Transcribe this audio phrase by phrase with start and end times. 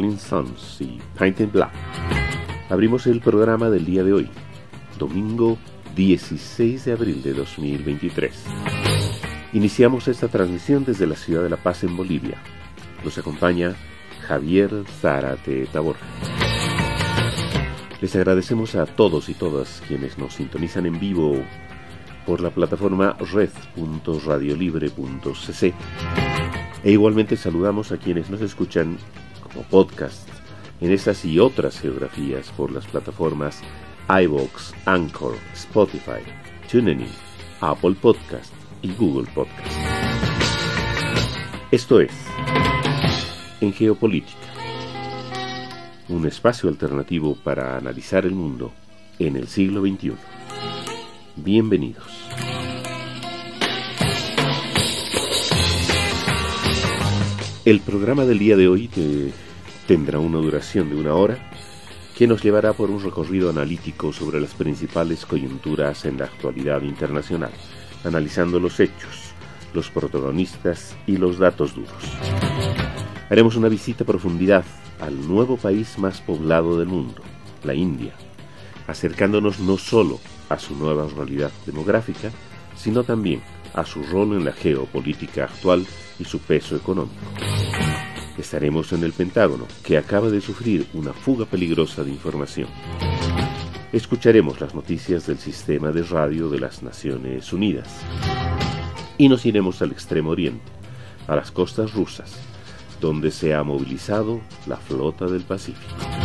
[0.00, 1.72] Rolling Stones y Painted Black,
[2.70, 4.30] abrimos el programa del día de hoy,
[4.98, 5.58] domingo
[5.94, 8.46] 16 de abril de 2023.
[9.52, 12.38] Iniciamos esta transmisión desde la ciudad de La Paz en Bolivia.
[13.04, 13.74] Nos acompaña
[14.26, 14.70] Javier
[15.02, 15.96] Zárate Tabor.
[18.00, 21.44] Les agradecemos a todos y todas quienes nos sintonizan en vivo
[22.24, 25.74] por la plataforma red.radiolibre.cc
[26.82, 28.96] e igualmente saludamos a quienes nos escuchan
[29.52, 30.28] como podcast
[30.80, 33.60] en estas y otras geografías por las plataformas
[34.08, 36.22] iVoox, Anchor, Spotify,
[36.70, 37.06] TuneIn,
[37.60, 39.76] Apple Podcast y Google Podcast.
[41.70, 42.12] Esto es
[43.60, 44.38] En Geopolítica,
[46.08, 48.72] un espacio alternativo para analizar el mundo
[49.18, 50.14] en el siglo XXI.
[51.36, 52.19] Bienvenidos.
[57.66, 58.88] El programa del día de hoy
[59.86, 61.50] tendrá una duración de una hora
[62.16, 67.50] que nos llevará por un recorrido analítico sobre las principales coyunturas en la actualidad internacional,
[68.02, 69.34] analizando los hechos,
[69.74, 71.92] los protagonistas y los datos duros.
[73.28, 74.64] Haremos una visita a profundidad
[74.98, 77.20] al nuevo país más poblado del mundo,
[77.62, 78.14] la India,
[78.86, 82.30] acercándonos no solo a su nueva realidad demográfica,
[82.74, 83.42] sino también
[83.74, 85.86] a su rol en la geopolítica actual
[86.20, 87.16] y su peso económico.
[88.38, 92.68] Estaremos en el Pentágono, que acaba de sufrir una fuga peligrosa de información.
[93.92, 97.88] Escucharemos las noticias del sistema de radio de las Naciones Unidas.
[99.18, 100.70] Y nos iremos al Extremo Oriente,
[101.26, 102.38] a las costas rusas,
[103.00, 106.19] donde se ha movilizado la flota del Pacífico.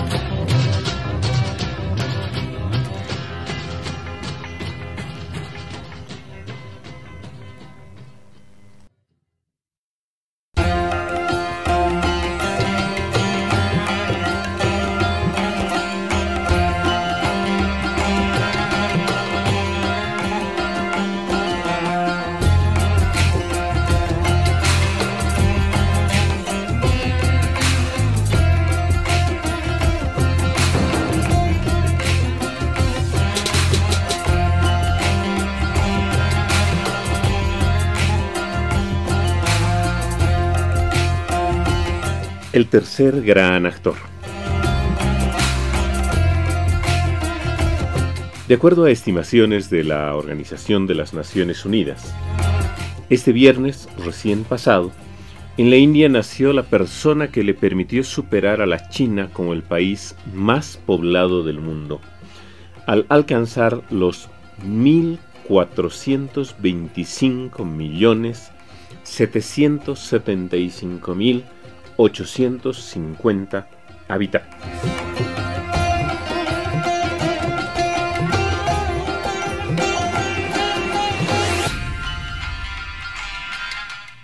[42.96, 43.96] Tercer gran actor.
[48.48, 52.16] De acuerdo a estimaciones de la Organización de las Naciones Unidas,
[53.10, 54.94] este viernes recién pasado,
[55.58, 59.62] en la India nació la persona que le permitió superar a la China como el
[59.62, 62.00] país más poblado del mundo,
[62.86, 64.30] al alcanzar los
[64.66, 68.54] 1.425 millones
[69.04, 71.44] 775 mil
[71.98, 73.68] 850
[74.08, 75.06] habitantes.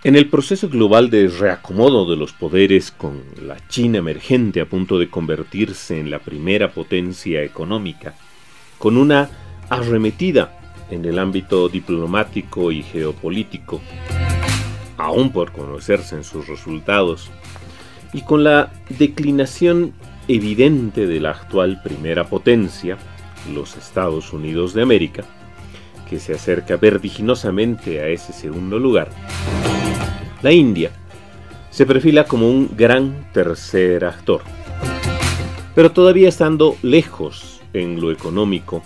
[0.04, 4.98] En el proceso global de reacomodo de los poderes con la China emergente a punto
[4.98, 8.16] de convertirse en la primera potencia económica,
[8.80, 9.30] con una
[9.70, 10.58] arremetida
[10.90, 13.80] en el ámbito diplomático y geopolítico,
[14.98, 17.30] aún por conocerse en sus resultados,
[18.14, 19.94] y con la declinación
[20.28, 22.98] evidente de la actual primera potencia,
[23.54, 25.24] los Estados Unidos de América,
[26.10, 29.10] que se acerca vertiginosamente a ese segundo lugar,
[30.42, 30.92] la India
[31.70, 34.42] se perfila como un gran tercer actor,
[35.74, 38.84] pero todavía estando lejos en lo económico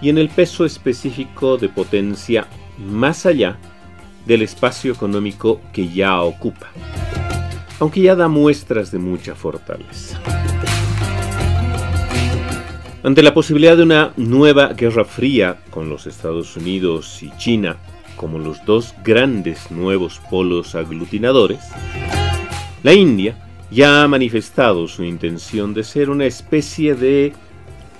[0.00, 2.46] y en el peso específico de potencia
[2.78, 3.56] más allá
[4.26, 6.70] del espacio económico que ya ocupa
[7.80, 10.20] aunque ya da muestras de mucha fortaleza.
[13.02, 17.76] Ante la posibilidad de una nueva guerra fría con los Estados Unidos y China
[18.16, 21.60] como los dos grandes nuevos polos aglutinadores,
[22.82, 23.36] la India
[23.70, 27.32] ya ha manifestado su intención de ser una especie de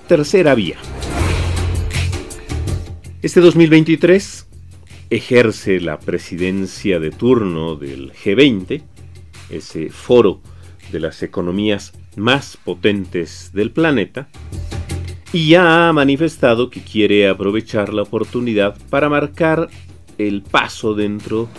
[0.07, 0.77] tercera vía.
[3.21, 4.47] Este 2023
[5.09, 8.83] ejerce la presidencia de turno del G20
[9.49, 10.41] ese foro
[10.91, 14.27] de las economías más potentes del planeta,
[15.33, 19.67] y ya ha manifestado que quiere aprovechar la oportunidad para marcar
[20.17, 21.49] el paso dentro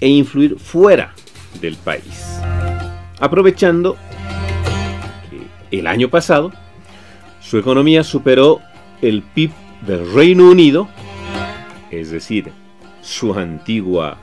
[0.00, 1.14] e influir fuera
[1.60, 2.38] del país.
[3.18, 3.96] Aprovechando
[5.30, 6.52] que el año pasado
[7.40, 8.60] su economía superó
[9.02, 9.50] el PIB
[9.86, 10.88] del Reino Unido,
[11.90, 12.52] es decir,
[13.02, 14.16] su antigua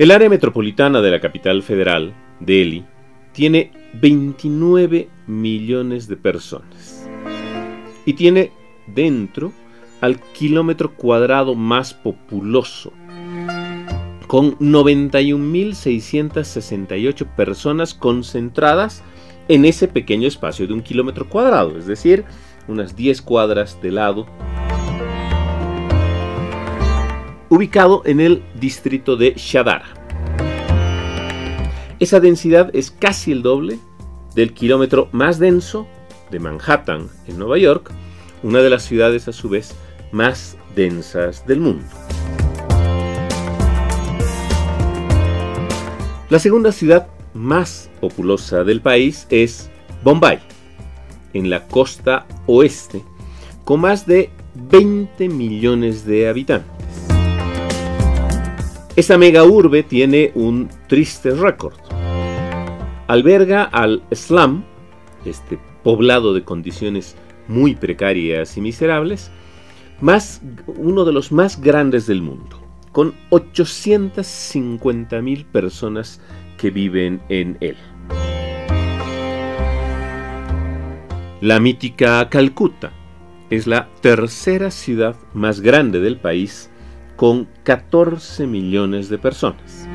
[0.00, 2.86] El área metropolitana de la capital federal, Delhi,
[3.34, 7.06] tiene 29 millones de personas
[8.06, 8.50] y tiene
[8.86, 9.52] dentro
[10.00, 12.94] al kilómetro cuadrado más populoso,
[14.26, 19.04] con 91.668 personas concentradas
[19.48, 22.24] en ese pequeño espacio de un kilómetro cuadrado, es decir,
[22.68, 24.26] unas 10 cuadras de lado
[27.50, 29.99] ubicado en el distrito de Shadara.
[32.00, 33.78] Esa densidad es casi el doble
[34.34, 35.86] del kilómetro más denso
[36.30, 37.92] de Manhattan, en Nueva York,
[38.42, 39.74] una de las ciudades a su vez
[40.10, 41.84] más densas del mundo.
[46.30, 49.68] La segunda ciudad más populosa del país es
[50.02, 50.38] Bombay,
[51.34, 53.04] en la costa oeste,
[53.64, 57.09] con más de 20 millones de habitantes.
[59.00, 61.78] Esta mega urbe tiene un triste récord.
[63.06, 64.62] Alberga al slum,
[65.24, 67.16] este poblado de condiciones
[67.48, 69.30] muy precarias y miserables,
[70.02, 72.60] más, uno de los más grandes del mundo,
[72.92, 76.20] con 850.000 personas
[76.58, 77.78] que viven en él.
[81.40, 82.92] La mítica Calcuta
[83.48, 86.69] es la tercera ciudad más grande del país
[87.20, 89.86] con 14 millones de personas.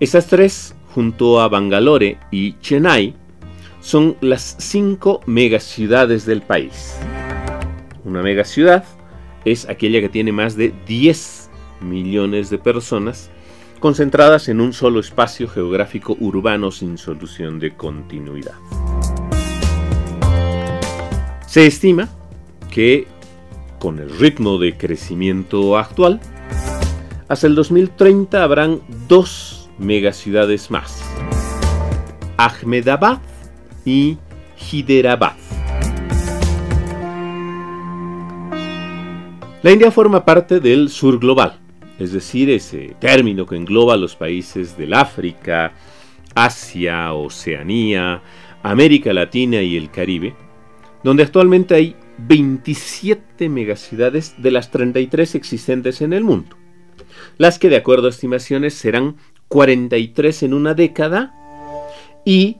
[0.00, 3.14] Esas tres, junto a Bangalore y Chennai,
[3.82, 6.96] son las cinco megaciudades del país.
[8.06, 8.86] Una megaciudad
[9.44, 11.50] es aquella que tiene más de 10
[11.82, 13.28] millones de personas
[13.80, 18.54] concentradas en un solo espacio geográfico urbano sin solución de continuidad.
[21.46, 22.08] Se estima
[22.70, 23.11] que
[23.82, 26.20] con el ritmo de crecimiento actual,
[27.26, 31.02] hasta el 2030 habrán dos megaciudades más,
[32.36, 33.20] Ahmedabad
[33.84, 34.18] y
[34.70, 35.32] Hyderabad.
[39.64, 41.58] La India forma parte del sur global,
[41.98, 45.72] es decir, ese término que engloba los países del África,
[46.36, 48.22] Asia, Oceanía,
[48.62, 50.36] América Latina y el Caribe,
[51.02, 56.56] donde actualmente hay 27 megaciudades de las 33 existentes en el mundo,
[57.38, 59.16] las que de acuerdo a estimaciones serán
[59.48, 61.34] 43 en una década
[62.24, 62.58] y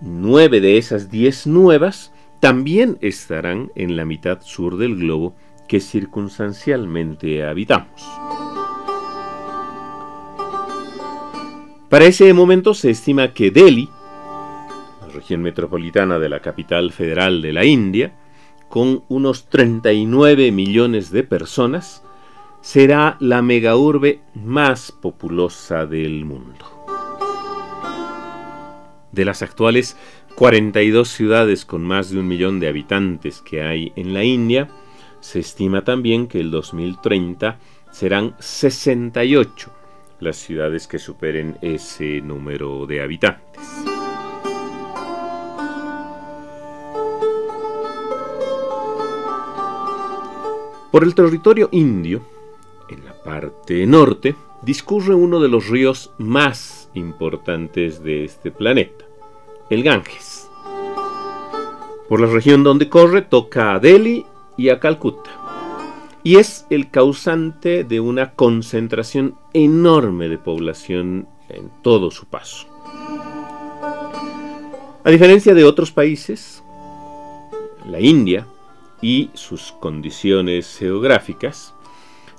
[0.00, 5.34] 9 de esas 10 nuevas también estarán en la mitad sur del globo
[5.66, 8.02] que circunstancialmente habitamos.
[11.88, 13.88] Para ese momento se estima que Delhi,
[15.00, 18.12] la región metropolitana de la capital federal de la India,
[18.68, 22.02] con unos 39 millones de personas,
[22.60, 26.86] será la megaurbe más populosa del mundo.
[29.12, 29.96] De las actuales
[30.34, 34.68] 42 ciudades con más de un millón de habitantes que hay en la India,
[35.20, 37.58] se estima también que el 2030
[37.92, 39.70] serán 68
[40.20, 43.93] las ciudades que superen ese número de habitantes.
[50.94, 52.22] Por el territorio indio,
[52.88, 59.04] en la parte norte, discurre uno de los ríos más importantes de este planeta,
[59.70, 60.48] el Ganges.
[62.08, 64.24] Por la región donde corre toca a Delhi
[64.56, 65.32] y a Calcuta.
[66.22, 72.68] Y es el causante de una concentración enorme de población en todo su paso.
[75.02, 76.62] A diferencia de otros países,
[77.84, 78.46] la India
[79.04, 81.74] y sus condiciones geográficas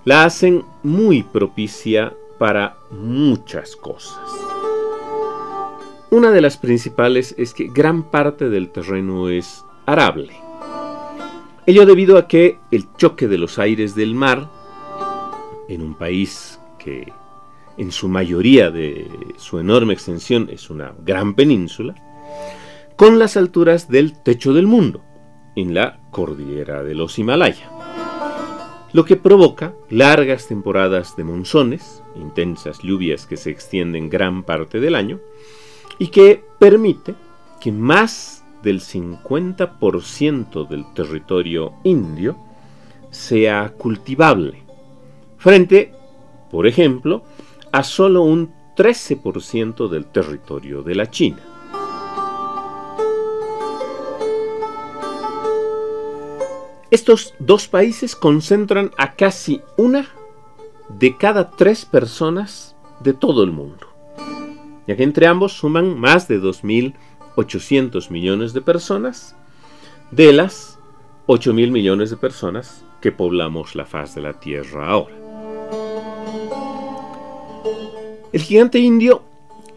[0.04, 4.18] la hacen muy propicia para muchas cosas.
[6.10, 10.34] Una de las principales es que gran parte del terreno es arable.
[11.68, 14.50] Ello debido a que el choque de los aires del mar,
[15.70, 17.14] en un país que
[17.78, 19.08] en su mayoría de
[19.38, 21.94] su enorme extensión es una gran península,
[22.96, 25.04] con las alturas del techo del mundo,
[25.56, 27.70] en la cordillera de los Himalaya,
[28.94, 34.96] lo que provoca largas temporadas de monzones, intensas lluvias que se extienden gran parte del
[34.96, 35.20] año,
[36.00, 37.16] y que permite
[37.60, 42.38] que más del 50% del territorio indio
[43.12, 44.64] sea cultivable,
[45.38, 45.94] frente,
[46.50, 47.24] por ejemplo,
[47.72, 51.55] a solo un 13% del territorio de la China.
[56.92, 60.08] Estos dos países concentran a casi una
[60.90, 63.88] de cada tres personas de todo el mundo,
[64.88, 69.36] ya que entre ambos suman más de 2.800 millones de personas,
[70.12, 70.78] de las
[71.28, 75.16] 8.000 millones de personas que poblamos la faz de la Tierra ahora.
[78.32, 79.24] El gigante indio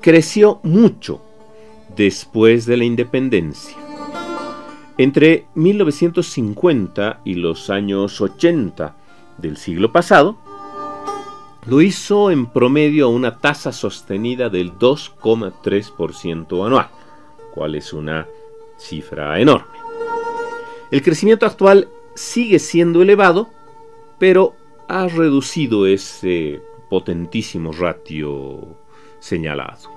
[0.02, 1.22] creció mucho
[1.96, 3.87] después de la independencia
[4.98, 8.96] entre 1950 y los años 80
[9.38, 10.36] del siglo pasado,
[11.66, 16.88] lo hizo en promedio a una tasa sostenida del 2,3% anual,
[17.54, 18.26] cual es una
[18.76, 19.78] cifra enorme.
[20.90, 23.50] El crecimiento actual sigue siendo elevado,
[24.18, 24.56] pero
[24.88, 28.76] ha reducido ese potentísimo ratio
[29.20, 29.90] señalado.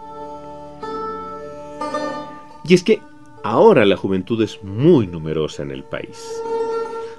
[2.64, 3.02] Y es que
[3.44, 6.42] Ahora la juventud es muy numerosa en el país.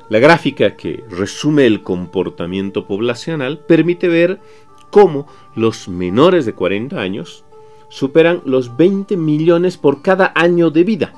[0.08, 4.38] La gráfica que resume el comportamiento poblacional permite ver
[4.90, 5.26] cómo
[5.56, 7.44] los menores de 40 años
[7.88, 11.12] superan los 20 millones por cada año de vida.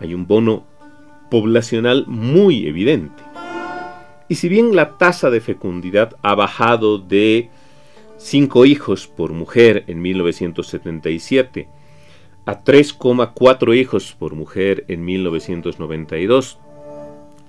[0.00, 0.64] Hay un bono
[1.30, 3.22] poblacional muy evidente.
[4.28, 7.50] Y si bien la tasa de fecundidad ha bajado de
[8.16, 11.68] 5 hijos por mujer en 1977
[12.48, 16.58] a 3,4 hijos por mujer en 1992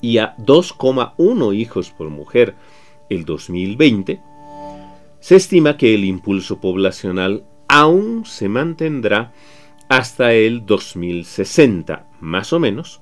[0.02, 2.56] y a 2,1 hijos por mujer
[3.10, 4.20] el 2020,
[5.22, 9.32] se estima que el impulso poblacional aún se mantendrá
[9.88, 13.00] hasta el 2060, más o menos,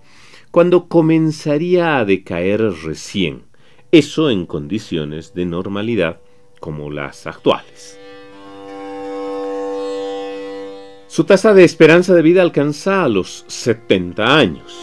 [0.51, 3.45] cuando comenzaría a decaer recién,
[3.91, 6.21] eso en condiciones de normalidad
[6.59, 7.99] como las actuales.
[11.07, 14.77] Su tasa de esperanza de vida alcanza a los 70 años.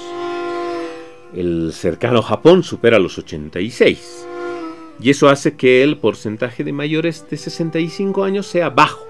[1.35, 4.27] El cercano Japón supera los 86.
[5.01, 9.05] Y eso hace que el porcentaje de mayores de 65 años sea bajo.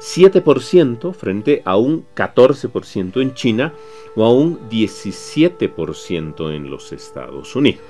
[0.00, 3.72] 7% frente a un 14% en China
[4.16, 7.84] o a un 17% en los Estados Unidos.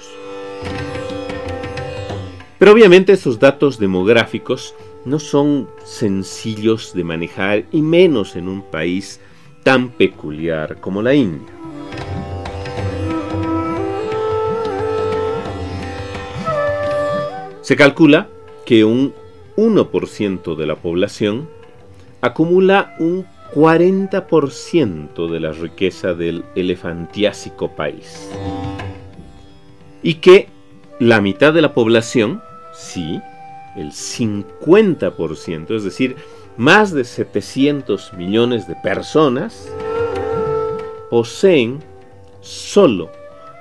[2.59, 9.21] Pero obviamente esos datos demográficos no son sencillos de manejar y menos en un país
[9.62, 11.49] tan peculiar como la India.
[17.62, 18.28] Se calcula
[18.66, 19.14] que un
[19.57, 21.49] 1% de la población
[22.21, 28.30] acumula un 40% de la riqueza del elefantiásico país.
[30.02, 30.49] Y que
[30.99, 32.42] la mitad de la población,
[32.75, 33.21] sí,
[33.77, 36.17] el 50%, es decir,
[36.57, 39.73] más de 700 millones de personas,
[41.11, 41.81] poseen
[42.41, 43.11] solo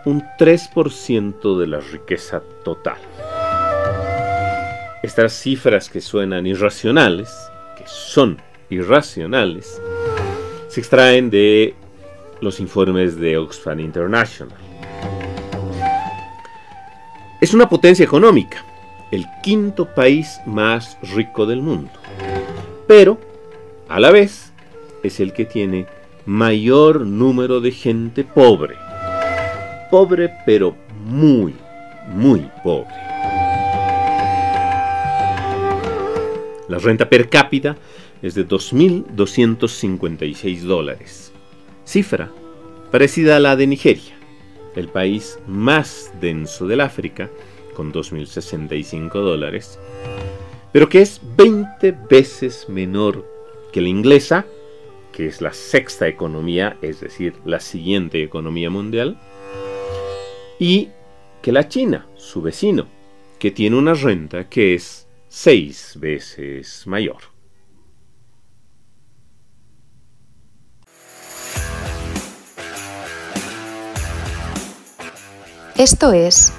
[0.06, 2.98] un 3% de la riqueza total.
[5.04, 7.30] Estas cifras que suenan irracionales,
[7.78, 8.38] que son
[8.70, 9.82] irracionales,
[10.68, 11.74] se extraen de
[12.42, 14.58] los informes de Oxfam International.
[17.42, 18.66] Es una potencia económica,
[19.12, 21.92] el quinto país más rico del mundo,
[22.88, 23.20] pero
[23.88, 24.52] a la vez
[25.04, 25.86] es el que tiene
[26.26, 28.76] mayor número de gente pobre.
[29.90, 30.76] Pobre pero
[31.06, 31.56] muy,
[32.14, 32.94] muy pobre.
[36.68, 37.76] La renta per cápita
[38.22, 41.34] es de 2.256 dólares,
[41.84, 42.30] cifra
[42.92, 44.16] parecida a la de Nigeria,
[44.76, 47.32] el país más denso del África,
[47.80, 49.80] con 2.065 dólares,
[50.74, 53.26] pero que es 20 veces menor
[53.72, 54.46] que la inglesa,
[55.14, 59.18] que es la sexta economía, es decir, la siguiente economía mundial,
[60.60, 60.90] y
[61.42, 62.86] que la China, su vecino,
[63.40, 67.22] que tiene una renta que es seis veces mayor.
[75.78, 76.59] Esto es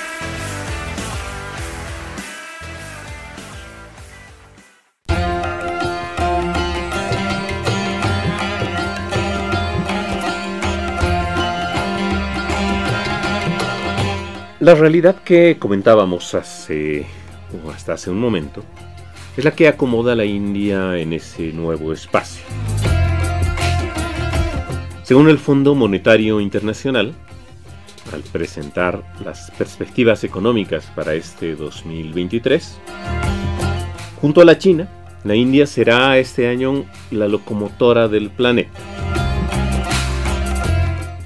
[14.61, 17.07] La realidad que comentábamos hace
[17.65, 18.63] o hasta hace un momento
[19.35, 22.43] es la que acomoda a la India en ese nuevo espacio.
[25.01, 27.15] Según el Fondo Monetario Internacional,
[28.13, 32.77] al presentar las perspectivas económicas para este 2023.
[34.21, 34.87] Junto a la China,
[35.23, 38.79] la India será este año la locomotora del planeta.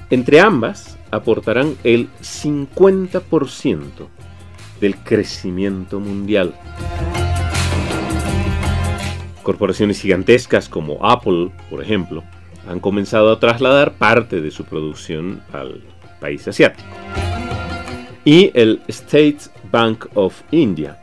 [0.08, 4.08] Entre ambas aportarán el 50%
[4.80, 6.54] del crecimiento mundial.
[9.42, 12.24] Corporaciones gigantescas como Apple, por ejemplo,
[12.68, 15.82] han comenzado a trasladar parte de su producción al
[16.20, 16.88] país asiático.
[18.24, 19.38] Y el State
[19.70, 20.98] Bank of India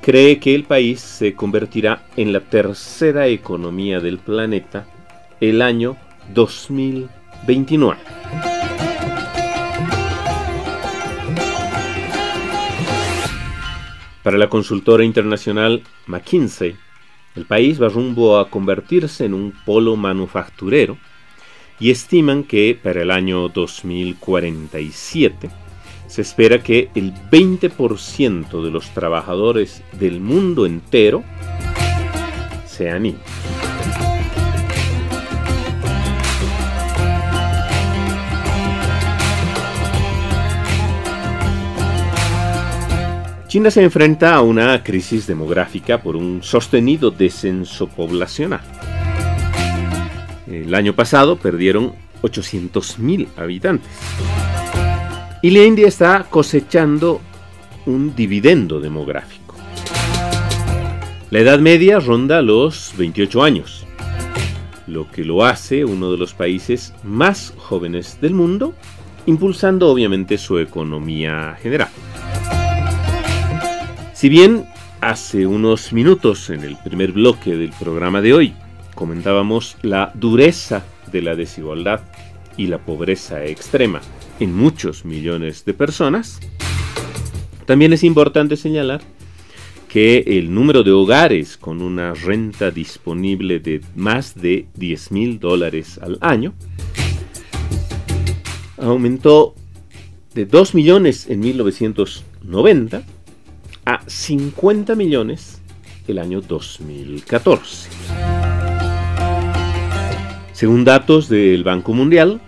[0.00, 4.86] cree que el país se convertirá en la tercera economía del planeta
[5.40, 5.96] el año
[6.34, 8.57] 2029.
[14.28, 16.76] Para la consultora internacional McKinsey,
[17.34, 20.98] el país va rumbo a convertirse en un polo manufacturero
[21.80, 25.48] y estiman que para el año 2047
[26.08, 31.24] se espera que el 20% de los trabajadores del mundo entero
[32.66, 34.07] sean indios.
[43.48, 48.60] China se enfrenta a una crisis demográfica por un sostenido descenso poblacional.
[50.46, 53.90] El año pasado perdieron 800.000 habitantes.
[55.40, 57.22] Y la India está cosechando
[57.86, 59.54] un dividendo demográfico.
[61.30, 63.86] La edad media ronda los 28 años,
[64.86, 68.74] lo que lo hace uno de los países más jóvenes del mundo,
[69.24, 71.88] impulsando obviamente su economía general.
[74.18, 74.66] Si bien
[75.00, 78.52] hace unos minutos en el primer bloque del programa de hoy
[78.96, 82.00] comentábamos la dureza de la desigualdad
[82.56, 84.00] y la pobreza extrema
[84.40, 86.40] en muchos millones de personas,
[87.64, 89.02] también es importante señalar
[89.88, 95.96] que el número de hogares con una renta disponible de más de 10 mil dólares
[96.02, 96.54] al año
[98.78, 99.54] aumentó
[100.34, 103.04] de 2 millones en 1990
[103.88, 105.62] a 50 millones
[106.06, 107.88] el año 2014.
[110.52, 112.38] Según datos del Banco Mundial,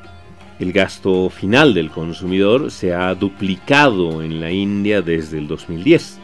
[0.58, 6.18] el gasto final del consumidor se ha duplicado en la India desde el 2010,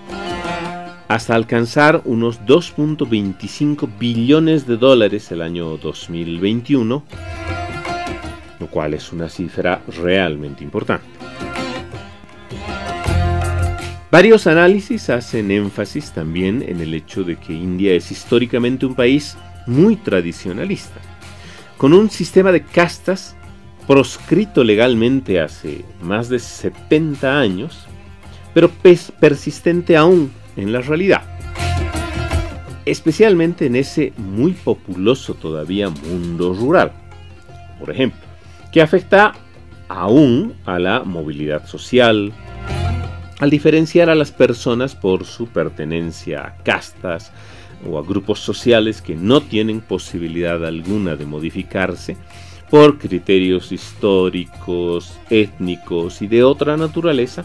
[1.08, 7.04] hasta alcanzar unos 2.25 billones de dólares el año 2021,
[8.60, 11.06] lo cual es una cifra realmente importante.
[14.10, 19.36] Varios análisis hacen énfasis también en el hecho de que India es históricamente un país
[19.66, 21.00] muy tradicionalista,
[21.76, 23.36] con un sistema de castas
[23.88, 27.86] proscrito legalmente hace más de 70 años,
[28.54, 28.70] pero
[29.18, 31.22] persistente aún en la realidad.
[32.84, 36.92] Especialmente en ese muy populoso todavía mundo rural,
[37.80, 38.20] por ejemplo,
[38.70, 39.34] que afecta
[39.88, 42.32] aún a la movilidad social,
[43.38, 47.32] al diferenciar a las personas por su pertenencia a castas
[47.88, 52.16] o a grupos sociales que no tienen posibilidad alguna de modificarse,
[52.70, 57.44] por criterios históricos, étnicos y de otra naturaleza,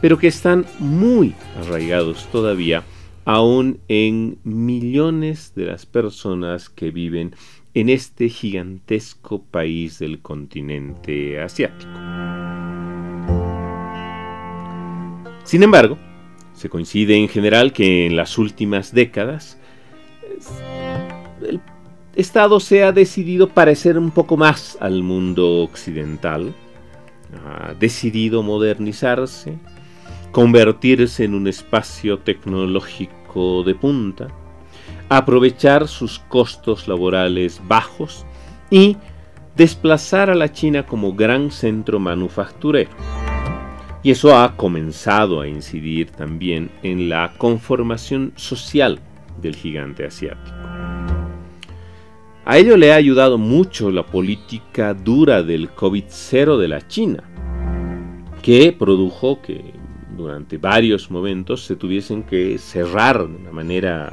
[0.00, 2.82] pero que están muy arraigados todavía
[3.24, 7.34] aún en millones de las personas que viven
[7.74, 11.92] en este gigantesco país del continente asiático.
[15.44, 15.98] Sin embargo,
[16.54, 19.58] se coincide en general que en las últimas décadas
[21.46, 21.60] el
[22.14, 26.54] Estado se ha decidido parecer un poco más al mundo occidental,
[27.46, 29.58] ha decidido modernizarse,
[30.30, 34.28] convertirse en un espacio tecnológico de punta,
[35.08, 38.26] aprovechar sus costos laborales bajos
[38.70, 38.96] y
[39.56, 42.90] desplazar a la China como gran centro manufacturero.
[44.02, 48.98] Y eso ha comenzado a incidir también en la conformación social
[49.40, 50.56] del gigante asiático.
[52.44, 57.22] A ello le ha ayudado mucho la política dura del COVID-0 de la China,
[58.42, 59.72] que produjo que
[60.16, 64.12] durante varios momentos se tuviesen que cerrar de una manera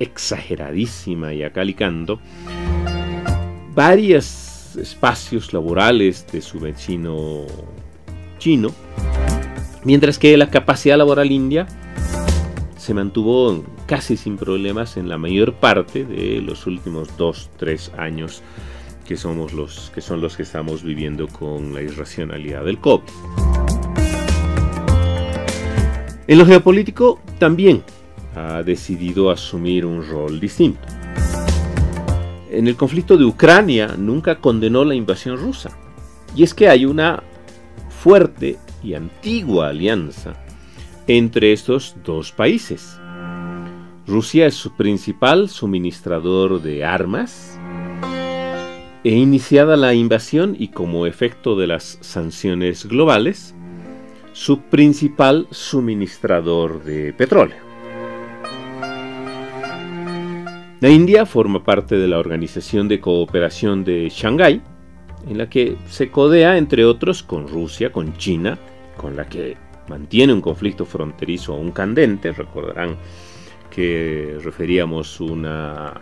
[0.00, 2.18] exageradísima y acalicando
[3.72, 7.46] varios espacios laborales de su vecino
[8.42, 8.72] chino,
[9.84, 11.68] mientras que la capacidad laboral india
[12.76, 18.42] se mantuvo casi sin problemas en la mayor parte de los últimos 2-3 años
[19.06, 23.04] que, somos los, que son los que estamos viviendo con la irracionalidad del COVID.
[26.26, 27.84] En lo geopolítico también
[28.34, 30.80] ha decidido asumir un rol distinto.
[32.50, 35.70] En el conflicto de Ucrania nunca condenó la invasión rusa.
[36.34, 37.22] Y es que hay una
[38.02, 40.34] fuerte y antigua alianza
[41.06, 42.98] entre estos dos países.
[44.08, 47.60] Rusia es su principal suministrador de armas
[49.04, 53.54] e iniciada la invasión y como efecto de las sanciones globales,
[54.32, 57.62] su principal suministrador de petróleo.
[60.80, 64.60] La India forma parte de la Organización de Cooperación de Shanghái,
[65.28, 68.58] en la que se codea entre otros con Rusia, con China,
[68.96, 69.56] con la que
[69.88, 72.96] mantiene un conflicto fronterizo aún candente, recordarán
[73.70, 76.00] que referíamos una,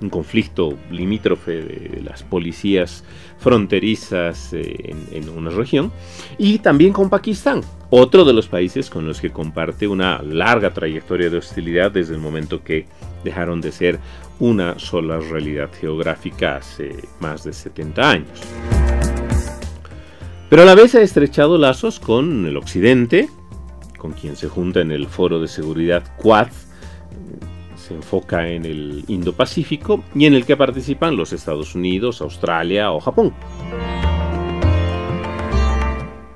[0.00, 3.04] un conflicto limítrofe de las policías
[3.38, 5.92] fronterizas en, en, una región,
[6.38, 11.30] y también con Pakistán, otro de los países con los que comparte una larga trayectoria
[11.30, 12.86] de hostilidad desde el momento que
[13.24, 14.00] dejaron de ser
[14.38, 18.40] una sola realidad geográfica hace más de 70 años.
[20.48, 23.28] Pero a la vez ha estrechado lazos con el Occidente,
[23.98, 26.48] con quien se junta en el Foro de Seguridad Quad,
[27.76, 33.00] se enfoca en el Indo-Pacífico y en el que participan los Estados Unidos, Australia o
[33.00, 33.32] Japón.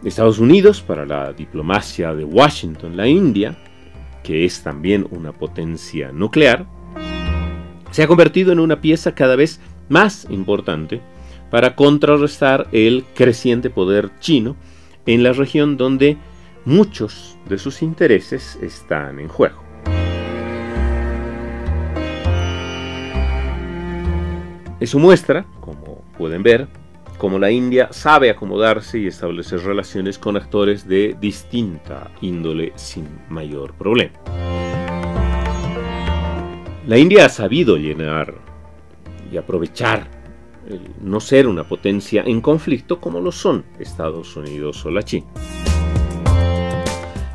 [0.05, 3.57] Estados Unidos para la diplomacia de Washington, la India,
[4.23, 6.67] que es también una potencia nuclear,
[7.91, 11.01] se ha convertido en una pieza cada vez más importante
[11.51, 14.57] para contrarrestar el creciente poder chino
[15.07, 16.17] en la región donde
[16.65, 19.63] muchos de sus intereses están en juego.
[24.79, 26.67] Eso muestra, como pueden ver,
[27.19, 33.75] cómo la India sabe acomodarse y establecer relaciones con actores de distinta índole sin mayor
[33.75, 34.13] problema.
[36.91, 38.35] La India ha sabido llenar
[39.31, 40.09] y aprovechar
[40.69, 45.29] el no ser una potencia en conflicto como lo son Estados Unidos o la China.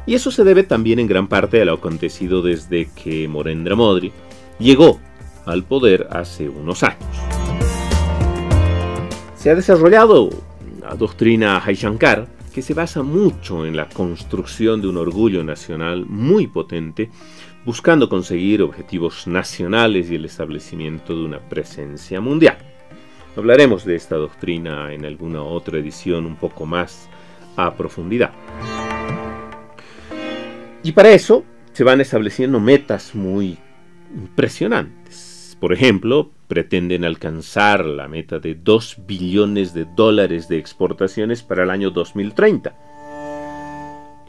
[0.06, 4.12] Y eso se debe también en gran parte a lo acontecido desde que Morendra Modri
[4.60, 5.00] llegó
[5.46, 7.16] al poder hace unos años.
[9.38, 10.32] Se ha desarrollado
[10.82, 16.48] la doctrina Shankar que se basa mucho en la construcción de un orgullo nacional muy
[16.48, 17.10] potente,
[17.66, 22.58] buscando conseguir objetivos nacionales y el establecimiento de una presencia mundial.
[23.36, 27.10] Hablaremos de esta doctrina en alguna otra edición un poco más
[27.58, 28.32] a profundidad.
[30.84, 33.58] Y para eso se van estableciendo metas muy
[34.14, 35.58] impresionantes.
[35.60, 41.72] Por ejemplo, pretenden alcanzar la meta de 2 billones de dólares de exportaciones para el
[41.72, 42.76] año 2030,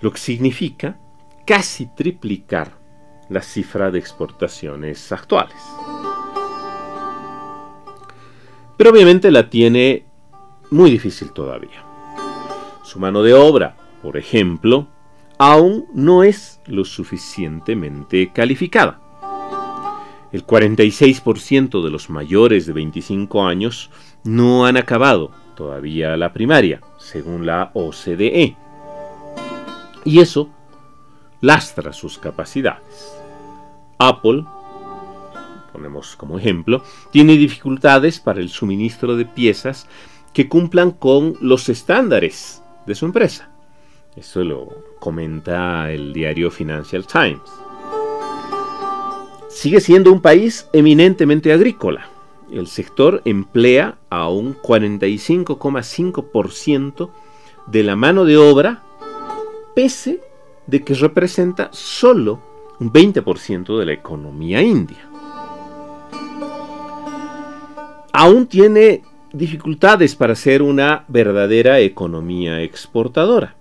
[0.00, 0.98] lo que significa
[1.44, 2.85] casi triplicar
[3.28, 5.56] la cifra de exportaciones actuales.
[8.76, 10.04] Pero obviamente la tiene
[10.70, 11.84] muy difícil todavía.
[12.84, 14.86] Su mano de obra, por ejemplo,
[15.38, 19.00] aún no es lo suficientemente calificada.
[20.32, 23.90] El 46% de los mayores de 25 años
[24.24, 28.56] no han acabado todavía la primaria, según la OCDE.
[30.04, 30.50] Y eso
[31.40, 33.16] lastra sus capacidades.
[33.98, 34.44] Apple,
[35.72, 39.86] ponemos como ejemplo, tiene dificultades para el suministro de piezas
[40.32, 43.50] que cumplan con los estándares de su empresa.
[44.16, 44.68] Eso lo
[44.98, 47.40] comenta el diario Financial Times.
[49.48, 52.08] Sigue siendo un país eminentemente agrícola.
[52.50, 57.10] El sector emplea a un 45,5%
[57.66, 58.82] de la mano de obra,
[59.74, 60.20] pese
[60.66, 62.40] de que representa solo
[62.80, 65.08] un 20% de la economía india.
[68.12, 69.02] Aún tiene
[69.32, 73.56] dificultades para ser una verdadera economía exportadora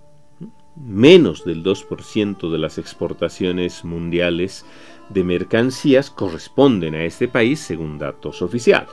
[0.76, 4.66] menos del 2% de las exportaciones mundiales
[5.10, 8.90] de mercancías corresponden a este país según datos oficiales.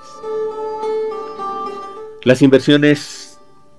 [2.25, 3.21] Las inversiones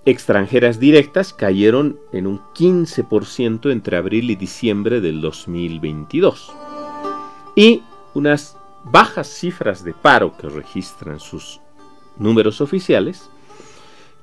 [0.05, 6.51] extranjeras directas cayeron en un 15% entre abril y diciembre del 2022.
[7.55, 11.61] Y unas bajas cifras de paro que registran sus
[12.17, 13.29] números oficiales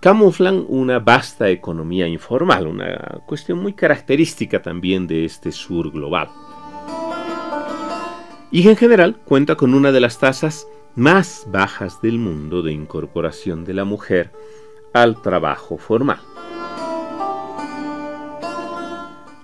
[0.01, 6.29] camuflan una vasta economía informal, una cuestión muy característica también de este sur global.
[8.51, 10.67] Y en general cuenta con una de las tasas
[10.97, 14.33] más bajas del mundo de incorporación de la mujer
[14.93, 16.21] al trabajo formal.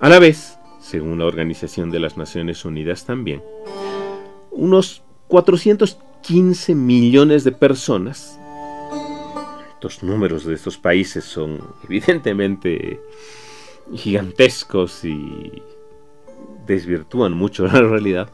[0.01, 3.43] A la vez, según la Organización de las Naciones Unidas también,
[4.51, 8.39] unos 415 millones de personas
[9.87, 13.01] los números de estos países son evidentemente
[13.95, 15.63] gigantescos y
[16.67, 18.29] desvirtúan mucho la realidad,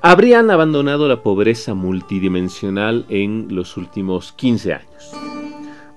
[0.00, 5.12] habrían abandonado la pobreza multidimensional en los últimos 15 años.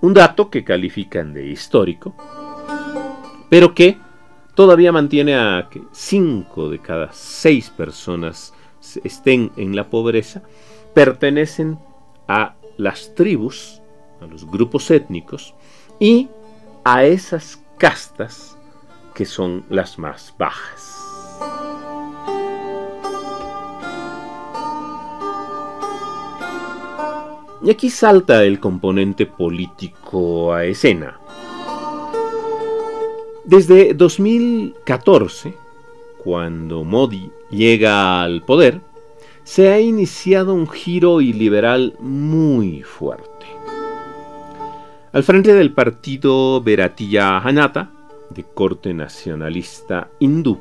[0.02, 2.16] Un dato que califican de histórico,
[3.50, 3.98] pero que
[4.56, 8.54] todavía mantiene a que 5 de cada 6 personas
[9.04, 10.44] estén en la pobreza,
[10.94, 11.80] pertenecen
[12.28, 13.82] a las tribus
[14.22, 15.54] a los grupos étnicos
[16.00, 16.30] y
[16.84, 18.58] a esas castas
[19.14, 21.07] que son las más bajas.
[27.68, 31.20] Y aquí salta el componente político a escena.
[33.44, 35.54] Desde 2014,
[36.24, 38.80] cuando Modi llega al poder,
[39.44, 43.46] se ha iniciado un giro iliberal muy fuerte.
[45.12, 47.92] Al frente del partido Bharatiya Janata,
[48.30, 50.58] de corte nacionalista hindú,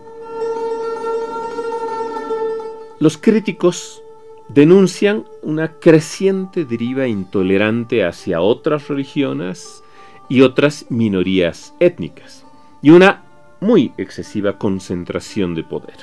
[2.98, 4.02] los críticos
[4.48, 9.84] denuncian una creciente deriva intolerante hacia otras religiones
[10.28, 12.44] y otras minorías étnicas,
[12.82, 13.22] y una
[13.60, 15.94] muy excesiva concentración de poder.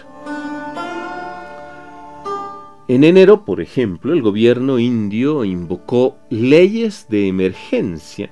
[2.87, 8.31] En enero, por ejemplo, el gobierno indio invocó leyes de emergencia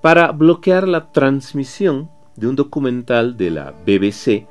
[0.00, 4.48] para bloquear la transmisión de un documental de la BBC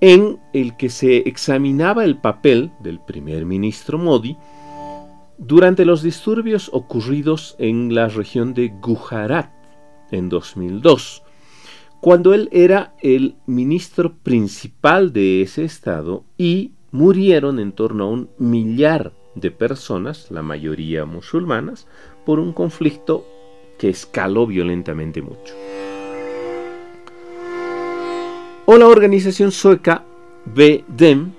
[0.00, 4.36] en el que se examinaba el papel del primer ministro Modi
[5.44, 9.50] durante los disturbios ocurridos en la región de Gujarat
[10.12, 11.24] en 2002,
[12.00, 18.30] cuando él era el ministro principal de ese estado y murieron en torno a un
[18.38, 21.88] millar de personas, la mayoría musulmanas,
[22.24, 23.26] por un conflicto
[23.78, 25.54] que escaló violentamente mucho.
[28.66, 30.04] O la organización sueca
[30.44, 31.32] BDEM,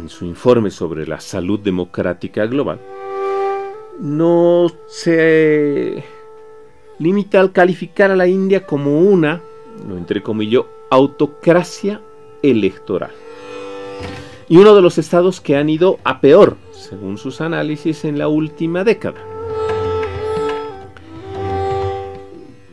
[0.00, 2.80] en su informe sobre la salud democrática global,
[4.00, 6.02] no se
[6.98, 9.40] limita al calificar a la India como una,
[9.88, 12.00] lo entrecomillo, autocracia
[12.42, 13.10] electoral.
[14.48, 18.28] Y uno de los estados que han ido a peor, según sus análisis, en la
[18.28, 19.31] última década.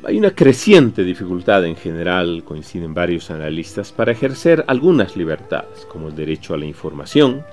[0.10, 6.16] Hay una creciente dificultad en general, coinciden varios analistas, para ejercer algunas libertades, como el
[6.16, 7.46] derecho a la información.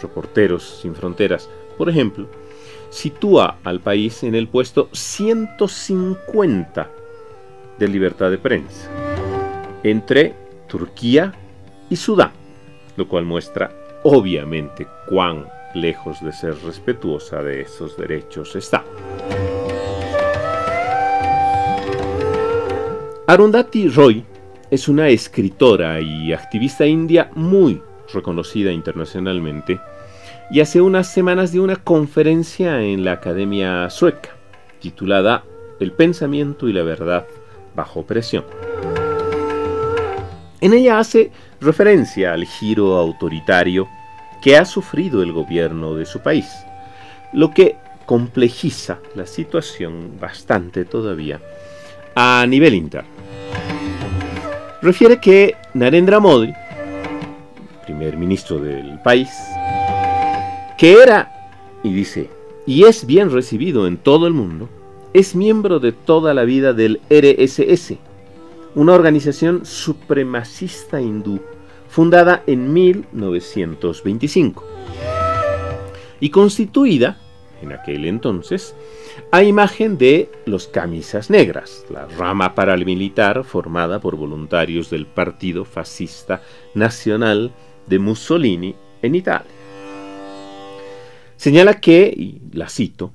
[0.00, 2.28] Reporteros sin Fronteras, por ejemplo,
[2.88, 6.88] sitúa al país en el puesto 150
[7.80, 8.88] de libertad de prensa,
[9.82, 10.36] entre
[10.68, 11.34] Turquía
[11.90, 12.30] y Sudán,
[12.96, 13.72] lo cual muestra
[14.04, 18.84] obviamente cuán lejos de ser respetuosa de esos derechos está.
[23.30, 24.24] Arundhati Roy
[24.70, 29.78] es una escritora y activista india muy reconocida internacionalmente
[30.50, 34.30] y hace unas semanas dio una conferencia en la Academia Sueca
[34.80, 35.44] titulada
[35.78, 37.26] El pensamiento y la verdad
[37.76, 38.46] bajo presión.
[40.62, 43.88] En ella hace referencia al giro autoritario
[44.40, 46.46] que ha sufrido el gobierno de su país,
[47.34, 51.42] lo que complejiza la situación bastante todavía
[52.14, 53.17] a nivel interno.
[54.80, 56.52] Refiere que Narendra Modi,
[57.84, 59.28] primer ministro del país,
[60.78, 61.50] que era,
[61.82, 62.30] y dice,
[62.66, 64.68] y es bien recibido en todo el mundo,
[65.12, 67.96] es miembro de toda la vida del RSS,
[68.74, 71.40] una organización supremacista hindú
[71.88, 74.64] fundada en 1925
[76.20, 77.18] y constituida,
[77.62, 78.76] en aquel entonces,
[79.30, 86.40] a imagen de los camisas negras, la rama paramilitar formada por voluntarios del Partido Fascista
[86.74, 87.52] Nacional
[87.86, 89.50] de Mussolini en Italia.
[91.36, 93.12] Señala que, y la cito,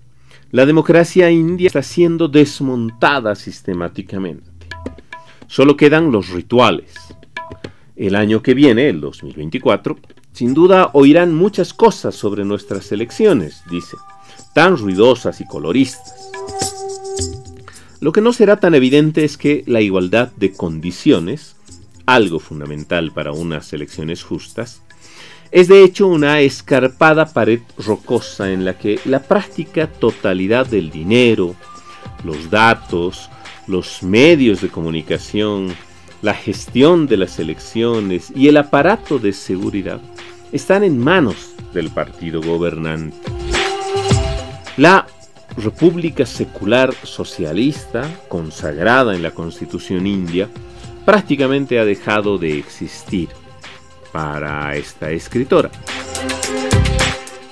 [0.51, 4.67] la democracia india está siendo desmontada sistemáticamente.
[5.47, 6.93] Solo quedan los rituales.
[7.95, 9.97] El año que viene, el 2024,
[10.31, 13.97] sin duda oirán muchas cosas sobre nuestras elecciones, dice,
[14.53, 16.13] tan ruidosas y coloristas.
[17.99, 21.55] Lo que no será tan evidente es que la igualdad de condiciones,
[22.05, 24.81] algo fundamental para unas elecciones justas,
[25.51, 31.55] es de hecho una escarpada pared rocosa en la que la práctica totalidad del dinero,
[32.23, 33.29] los datos,
[33.67, 35.73] los medios de comunicación,
[36.21, 40.01] la gestión de las elecciones y el aparato de seguridad
[40.51, 43.15] están en manos del partido gobernante.
[44.77, 45.05] La
[45.55, 50.49] República Secular Socialista, consagrada en la Constitución india,
[51.05, 53.29] prácticamente ha dejado de existir
[54.11, 55.69] para esta escritora.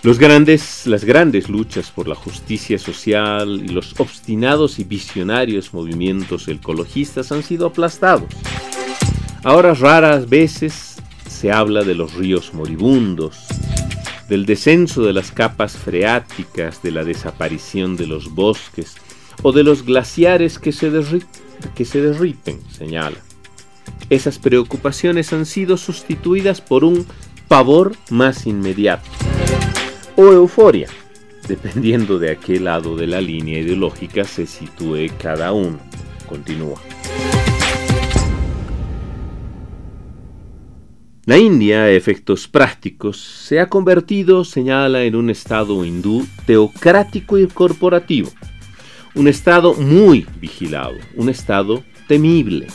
[0.01, 6.47] Los grandes, las grandes luchas por la justicia social y los obstinados y visionarios movimientos
[6.47, 8.29] ecologistas han sido aplastados.
[9.43, 10.95] Ahora raras veces
[11.29, 13.45] se habla de los ríos moribundos,
[14.31, 18.95] del descenso de las capas freáticas, de la desaparición de los bosques
[19.41, 20.89] o de los glaciares que se,
[21.75, 23.17] que se derriten, señala.
[24.09, 27.05] Esas preocupaciones han sido sustituidas por un
[27.49, 29.09] pavor más inmediato
[30.15, 30.87] o euforia,
[31.49, 35.79] dependiendo de a qué lado de la línea ideológica se sitúe cada uno.
[36.25, 36.79] Continúa.
[41.25, 47.45] La India, a efectos prácticos, se ha convertido, señala, en un Estado hindú teocrático y
[47.45, 48.31] corporativo,
[49.13, 52.65] un Estado muy vigilado, un Estado temible,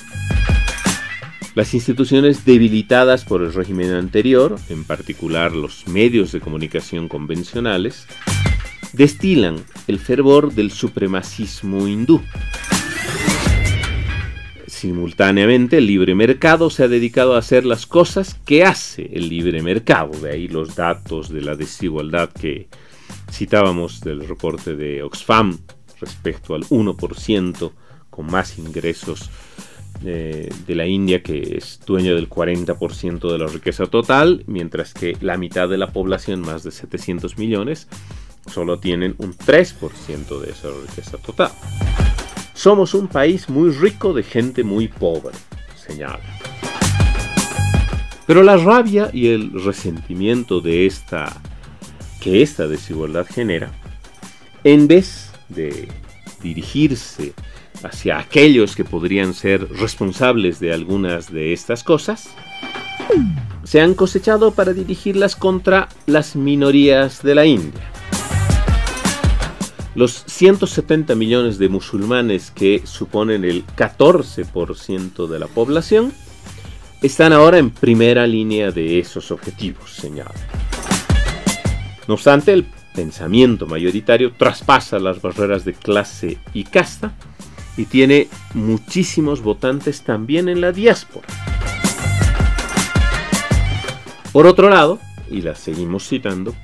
[1.56, 8.06] las instituciones debilitadas por el régimen anterior, en particular los medios de comunicación convencionales,
[8.92, 9.56] destilan
[9.88, 12.22] el fervor del supremacismo hindú.
[14.76, 19.62] Simultáneamente, el libre mercado se ha dedicado a hacer las cosas que hace el libre
[19.62, 20.10] mercado.
[20.20, 22.68] De ahí los datos de la desigualdad que
[23.32, 25.56] citábamos del reporte de Oxfam
[25.98, 27.72] respecto al 1%
[28.10, 29.30] con más ingresos
[30.02, 35.38] de, la India, que es dueña del 40% de la riqueza total, mientras que la
[35.38, 37.88] mitad de la población, más de 700 millones,
[38.52, 41.52] solo tienen un 3% de esa riqueza total.
[42.66, 45.36] Somos un país muy rico de gente muy pobre,
[45.76, 46.18] señala.
[48.26, 51.40] Pero la rabia y el resentimiento de esta
[52.20, 53.70] que esta desigualdad genera
[54.64, 55.86] en vez de
[56.42, 57.34] dirigirse
[57.84, 62.30] hacia aquellos que podrían ser responsables de algunas de estas cosas,
[63.62, 67.95] se han cosechado para dirigirlas contra las minorías de la India.
[69.96, 76.12] Los 170 millones de musulmanes que suponen el 14% de la población
[77.00, 80.34] están ahora en primera línea de esos objetivos, señala.
[82.06, 87.14] No obstante, el pensamiento mayoritario traspasa las barreras de clase y casta
[87.78, 91.26] y tiene muchísimos votantes también en la diáspora.
[94.30, 94.98] Por otro lado,
[95.30, 96.54] y la seguimos citando,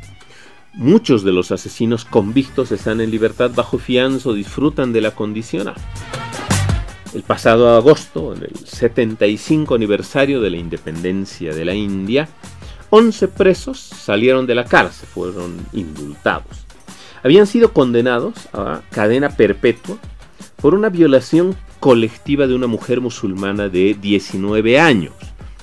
[0.74, 5.74] muchos de los asesinos convictos están en libertad bajo fianza o disfrutan de la condicional.
[7.14, 12.28] El pasado agosto, en el 75 aniversario de la independencia de la India,
[12.88, 16.66] 11 presos salieron de la cárcel, fueron indultados.
[17.22, 19.96] Habían sido condenados a cadena perpetua
[20.56, 25.14] por una violación colectiva de una mujer musulmana de 19 años,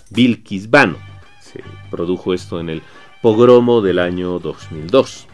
[0.10, 0.98] Bilkis Bano.
[1.42, 2.82] Se produjo esto en el
[3.22, 5.28] pogromo del año 2002.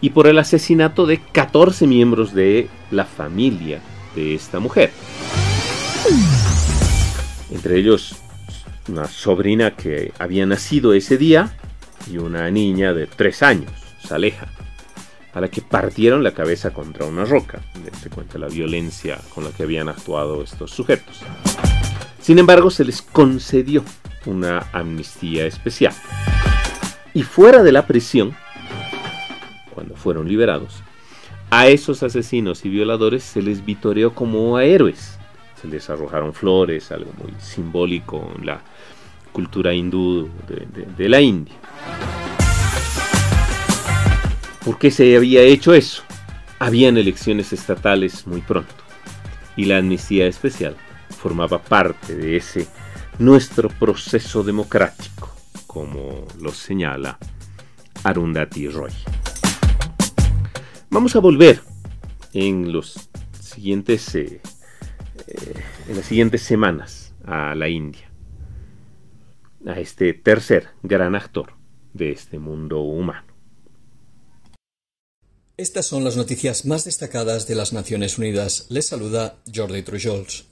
[0.00, 3.80] Y por el asesinato de 14 miembros de la familia
[4.14, 4.90] de esta mujer.
[7.50, 8.16] Entre ellos
[8.88, 11.56] una sobrina que había nacido ese día
[12.10, 14.48] y una niña de 3 años, Saleja
[15.36, 17.60] a la que partieron la cabeza contra una roca.
[18.02, 21.20] Se cuenta la violencia con la que habían actuado estos sujetos.
[22.22, 23.84] Sin embargo, se les concedió
[24.24, 25.92] una amnistía especial.
[27.16, 28.36] Y fuera de la prisión,
[29.74, 30.82] cuando fueron liberados,
[31.48, 35.18] a esos asesinos y violadores se les vitoreó como a héroes.
[35.58, 38.60] Se les arrojaron flores, algo muy simbólico en la
[39.32, 41.54] cultura hindú de, de la India.
[44.62, 46.02] ¿Por qué se había hecho eso?
[46.58, 48.74] Habían elecciones estatales muy pronto
[49.56, 50.76] y la amnistía especial
[51.08, 52.68] formaba parte de ese
[53.18, 55.35] nuestro proceso democrático,
[55.76, 57.18] como lo señala
[58.02, 58.92] Arundhati Roy.
[60.88, 61.60] Vamos a volver
[62.32, 62.80] en eh,
[64.14, 64.40] eh,
[65.88, 68.10] en las siguientes semanas a la India,
[69.66, 71.52] a este tercer gran actor
[71.92, 73.26] de este mundo humano.
[75.58, 78.64] Estas son las noticias más destacadas de las Naciones Unidas.
[78.70, 80.46] Les saluda Jordi Trujols.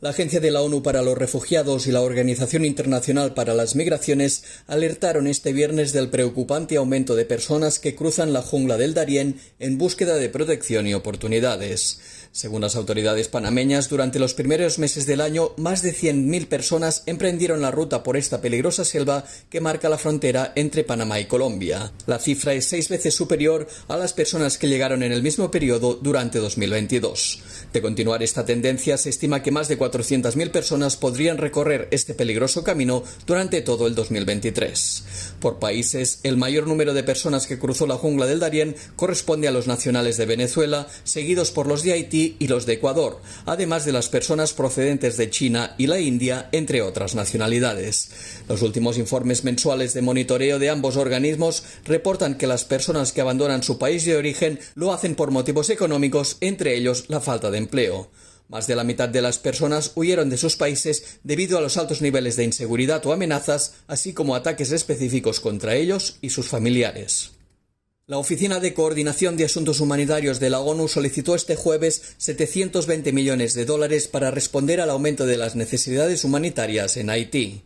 [0.00, 4.44] La Agencia de la ONU para los Refugiados y la Organización Internacional para las Migraciones
[4.66, 9.78] alertaron este viernes del preocupante aumento de personas que cruzan la jungla del Darién en
[9.78, 12.00] búsqueda de protección y oportunidades.
[12.34, 17.62] Según las autoridades panameñas, durante los primeros meses del año, más de 100.000 personas emprendieron
[17.62, 21.92] la ruta por esta peligrosa selva que marca la frontera entre Panamá y Colombia.
[22.06, 25.94] La cifra es seis veces superior a las personas que llegaron en el mismo periodo
[25.94, 27.40] durante 2022.
[27.72, 32.64] De continuar esta tendencia, se estima que más de 400.000 personas podrían recorrer este peligroso
[32.64, 35.04] camino durante todo el 2023.
[35.44, 39.50] Por países, el mayor número de personas que cruzó la jungla del Darién corresponde a
[39.50, 43.92] los nacionales de Venezuela, seguidos por los de Haití y los de Ecuador, además de
[43.92, 48.08] las personas procedentes de China y la India, entre otras nacionalidades.
[48.48, 53.62] Los últimos informes mensuales de monitoreo de ambos organismos reportan que las personas que abandonan
[53.62, 58.08] su país de origen lo hacen por motivos económicos, entre ellos la falta de empleo.
[58.48, 62.02] Más de la mitad de las personas huyeron de sus países debido a los altos
[62.02, 67.32] niveles de inseguridad o amenazas, así como ataques específicos contra ellos y sus familiares.
[68.06, 73.54] La Oficina de Coordinación de Asuntos Humanitarios de la ONU solicitó este jueves 720 millones
[73.54, 77.62] de dólares para responder al aumento de las necesidades humanitarias en Haití.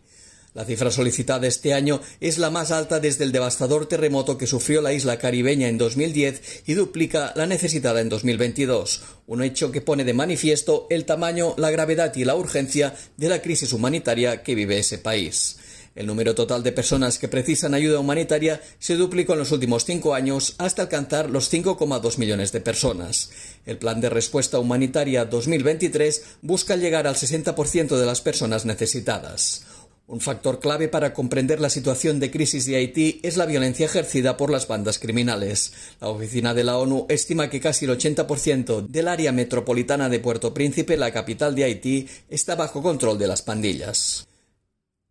[0.54, 4.80] La cifra solicitada este año es la más alta desde el devastador terremoto que sufrió
[4.80, 10.04] la isla caribeña en 2010 y duplica la necesitada en 2022, un hecho que pone
[10.04, 14.78] de manifiesto el tamaño, la gravedad y la urgencia de la crisis humanitaria que vive
[14.78, 15.58] ese país.
[15.98, 20.14] El número total de personas que precisan ayuda humanitaria se duplicó en los últimos cinco
[20.14, 23.30] años hasta alcanzar los 5,2 millones de personas.
[23.66, 29.64] El Plan de Respuesta Humanitaria 2023 busca llegar al 60% de las personas necesitadas.
[30.10, 34.38] Un factor clave para comprender la situación de crisis de Haití es la violencia ejercida
[34.38, 35.74] por las bandas criminales.
[36.00, 40.54] La oficina de la ONU estima que casi el 80% del área metropolitana de Puerto
[40.54, 44.26] Príncipe, la capital de Haití, está bajo control de las pandillas.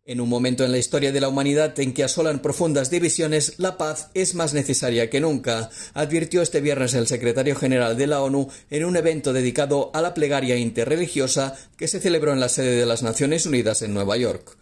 [0.04, 3.78] En un momento en la historia de la humanidad en que asolan profundas divisiones, la
[3.78, 8.48] paz es más necesaria que nunca, advirtió este viernes el secretario general de la ONU
[8.68, 12.86] en un evento dedicado a la plegaria interreligiosa que se celebró en la sede de
[12.86, 14.57] las Naciones Unidas en Nueva York.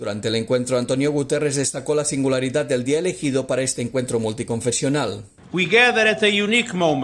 [0.00, 5.26] Durante el encuentro, Antonio Guterres destacó la singularidad del día elegido para este encuentro multiconfesional.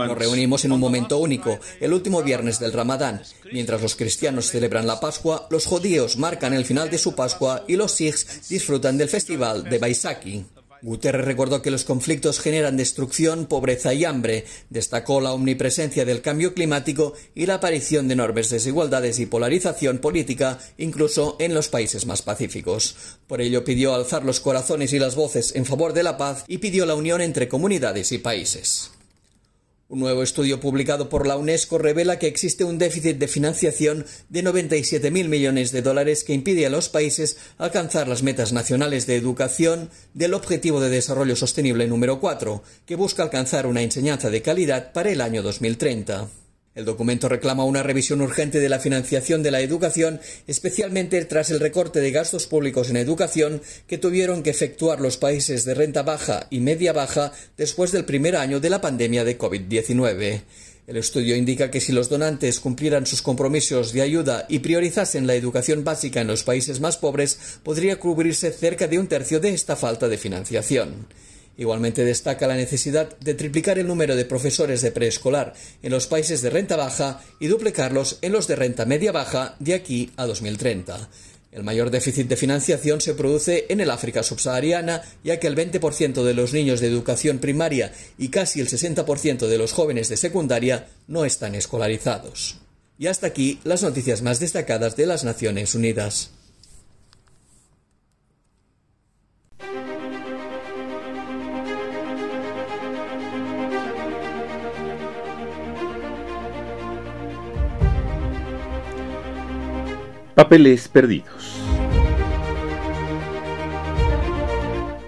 [0.06, 3.20] Nos reunimos en un momento único, el último viernes del Ramadán.
[3.52, 7.76] Mientras los cristianos celebran la Pascua, los judíos marcan el final de su Pascua y
[7.76, 10.46] los Sikhs disfrutan del festival de Baisakhi.
[10.86, 16.54] Guterres recordó que los conflictos generan destrucción, pobreza y hambre, destacó la omnipresencia del cambio
[16.54, 22.22] climático y la aparición de enormes desigualdades y polarización política, incluso en los países más
[22.22, 22.94] pacíficos.
[23.26, 26.58] Por ello pidió alzar los corazones y las voces en favor de la paz y
[26.58, 28.92] pidió la unión entre comunidades y países.
[29.88, 34.42] Un nuevo estudio publicado por la UNESCO revela que existe un déficit de financiación de
[34.42, 39.90] 97.000 millones de dólares que impide a los países alcanzar las metas nacionales de educación
[40.12, 45.12] del Objetivo de Desarrollo Sostenible número 4, que busca alcanzar una enseñanza de calidad para
[45.12, 46.45] el año 2030.
[46.76, 51.58] El documento reclama una revisión urgente de la financiación de la educación, especialmente tras el
[51.58, 56.46] recorte de gastos públicos en educación que tuvieron que efectuar los países de renta baja
[56.50, 60.42] y media baja después del primer año de la pandemia de COVID-19.
[60.86, 65.34] El estudio indica que si los donantes cumplieran sus compromisos de ayuda y priorizasen la
[65.34, 69.76] educación básica en los países más pobres, podría cubrirse cerca de un tercio de esta
[69.76, 71.06] falta de financiación.
[71.58, 76.42] Igualmente destaca la necesidad de triplicar el número de profesores de preescolar en los países
[76.42, 81.08] de renta baja y duplicarlos en los de renta media baja de aquí a 2030.
[81.52, 86.22] El mayor déficit de financiación se produce en el África subsahariana, ya que el 20%
[86.22, 90.88] de los niños de educación primaria y casi el 60% de los jóvenes de secundaria
[91.08, 92.58] no están escolarizados.
[92.98, 96.35] Y hasta aquí las noticias más destacadas de las Naciones Unidas.
[110.36, 111.58] Papeles perdidos.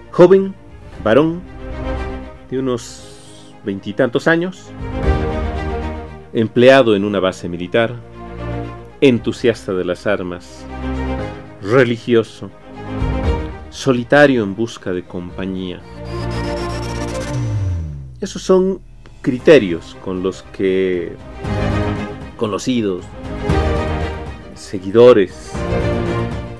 [0.09, 0.55] Joven,
[1.03, 1.43] varón,
[2.49, 4.71] de unos veintitantos años,
[6.33, 7.93] empleado en una base militar,
[9.01, 10.65] entusiasta de las armas,
[11.61, 12.49] religioso,
[13.69, 15.79] solitario en busca de compañía.
[18.19, 18.81] Esos son
[19.21, 21.13] criterios con los que
[22.35, 23.05] conocidos,
[24.69, 25.51] seguidores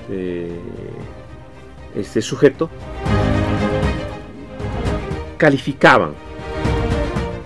[0.08, 0.50] de
[1.94, 2.68] este sujeto
[5.36, 6.14] calificaban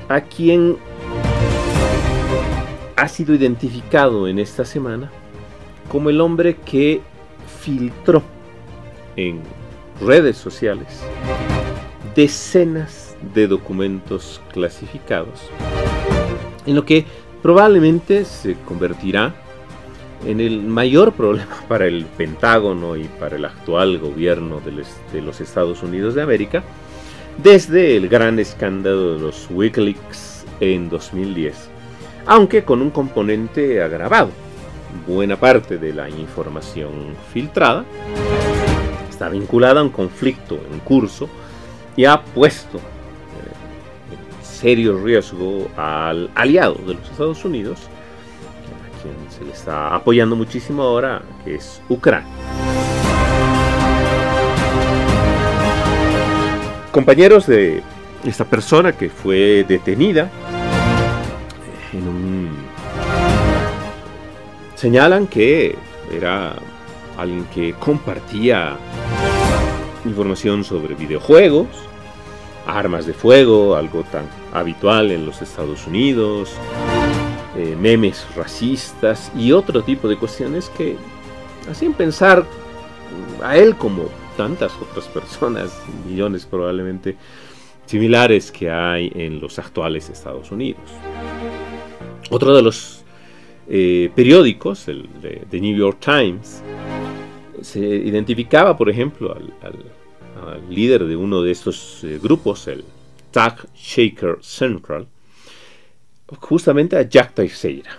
[0.09, 0.79] a quien
[2.97, 5.12] ha sido identificado en esta semana
[5.91, 7.03] como el hombre que
[7.61, 8.23] filtró
[9.17, 9.43] en
[10.01, 11.03] redes sociales
[12.15, 15.43] decenas de documentos clasificados,
[16.65, 17.05] en lo que
[17.43, 19.43] probablemente se convertirá
[20.25, 25.83] en el mayor problema para el Pentágono y para el actual gobierno de los Estados
[25.83, 26.62] Unidos de América,
[27.43, 31.69] desde el gran escándalo de los Wikileaks en 2010,
[32.27, 34.31] aunque con un componente agravado.
[35.09, 37.85] Buena parte de la información filtrada
[39.11, 41.29] está vinculada a un conflicto en curso
[41.97, 42.81] y ha puesto eh,
[44.12, 47.81] en serio riesgo al aliado de los Estados Unidos,
[49.37, 52.30] se le está apoyando muchísimo ahora, que es Ucrania.
[56.93, 57.82] Compañeros de
[58.24, 60.30] esta persona que fue detenida
[61.93, 62.51] en un...
[64.76, 65.76] señalan que
[66.12, 66.55] era
[67.18, 68.76] alguien que compartía
[70.05, 71.66] información sobre videojuegos,
[72.66, 76.53] armas de fuego, algo tan habitual en los Estados Unidos,
[77.57, 80.96] eh, memes racistas y otro tipo de cuestiones que
[81.70, 82.44] hacían pensar
[83.42, 87.16] a él como tantas otras personas, millones probablemente
[87.86, 90.82] similares que hay en los actuales Estados Unidos.
[92.30, 93.05] Otro de los
[93.68, 96.62] eh, periódicos, el de New York Times,
[97.64, 99.74] se identificaba, por ejemplo, al,
[100.68, 102.84] líder de uno de estos eh, grupos, el
[103.30, 105.07] Tag Shaker Central,
[106.41, 107.99] justamente a Jack Teixeira,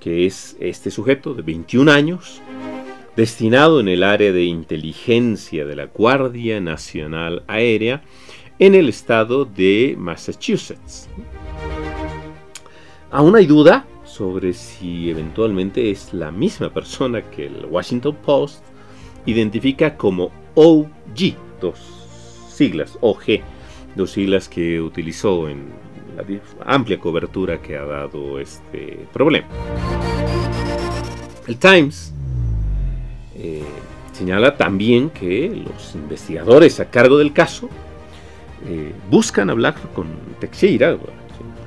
[0.00, 2.40] que es este sujeto de 21 años,
[3.16, 8.02] destinado en el área de inteligencia de la Guardia Nacional Aérea
[8.58, 11.08] en el estado de Massachusetts.
[13.10, 18.64] Aún hay duda sobre si eventualmente es la misma persona que el Washington Post
[19.26, 21.78] identifica como OG, dos
[22.48, 23.40] siglas, OG,
[23.96, 25.83] dos siglas que utilizó en
[26.16, 26.24] la
[26.64, 29.46] amplia cobertura que ha dado este problema.
[31.46, 32.12] El Times
[33.36, 33.62] eh,
[34.12, 37.68] señala también que los investigadores a cargo del caso
[38.66, 40.06] eh, buscan hablar con
[40.38, 40.96] Teixeira,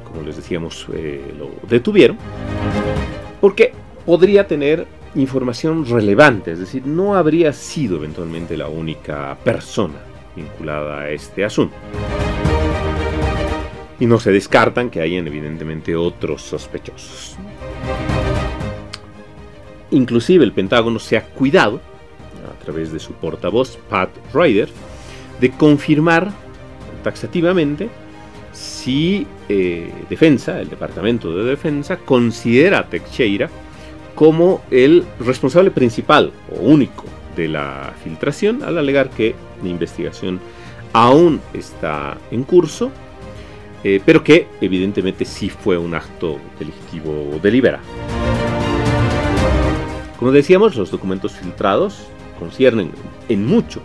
[0.03, 2.17] como les decíamos, eh, lo detuvieron,
[3.39, 3.73] porque
[4.05, 9.95] podría tener información relevante, es decir, no habría sido eventualmente la única persona
[10.35, 11.75] vinculada a este asunto.
[13.99, 17.35] Y no se descartan que hayan evidentemente otros sospechosos.
[19.91, 21.81] Inclusive el Pentágono se ha cuidado,
[22.47, 24.69] a través de su portavoz Pat Ryder,
[25.39, 26.31] de confirmar
[27.03, 27.89] taxativamente
[28.51, 33.49] si eh, Defensa, el Departamento de Defensa, considera a Teixeira
[34.15, 40.39] como el responsable principal o único de la filtración, al alegar que la investigación
[40.91, 42.91] aún está en curso,
[43.83, 47.83] eh, pero que evidentemente sí fue un acto delictivo deliberado.
[50.17, 52.07] Como decíamos, los documentos filtrados
[52.39, 52.91] conciernen
[53.29, 53.81] en mucho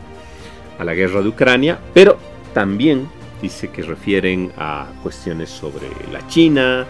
[0.79, 2.19] a la guerra de Ucrania, pero
[2.55, 3.09] también
[3.43, 6.87] dice que refieren a cuestiones sobre la China,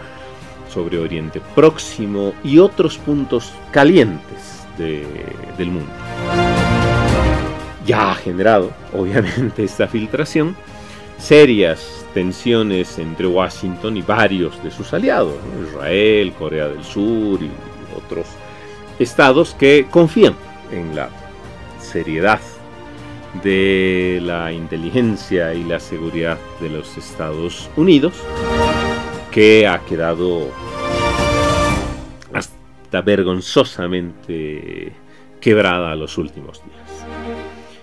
[0.73, 5.91] sobre Oriente Próximo y otros puntos calientes del mundo.
[7.85, 10.57] Ya ha generado, obviamente, esta filtración
[11.19, 15.35] serias tensiones entre Washington y varios de sus aliados,
[15.69, 17.51] Israel, Corea del Sur y
[17.97, 18.27] otros
[18.99, 20.35] estados que confían
[20.71, 21.09] en la
[21.81, 22.41] seriedad
[23.43, 28.15] de la inteligencia y la seguridad de los Estados Unidos,
[29.31, 30.51] que ha quedado
[32.35, 34.93] hasta vergonzosamente
[35.41, 37.07] quebrada los últimos días.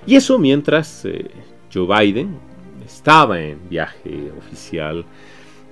[0.05, 1.30] Y eso mientras eh,
[1.73, 2.49] Joe Biden
[2.90, 5.06] estaba en viaje oficial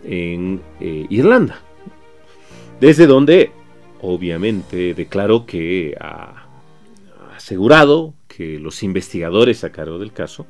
[0.06, 1.60] en eh, Irlanda,
[2.80, 3.52] desde donde
[4.02, 6.46] obviamente declaró que ha
[7.36, 10.46] asegurado que los investigadores a cargo del caso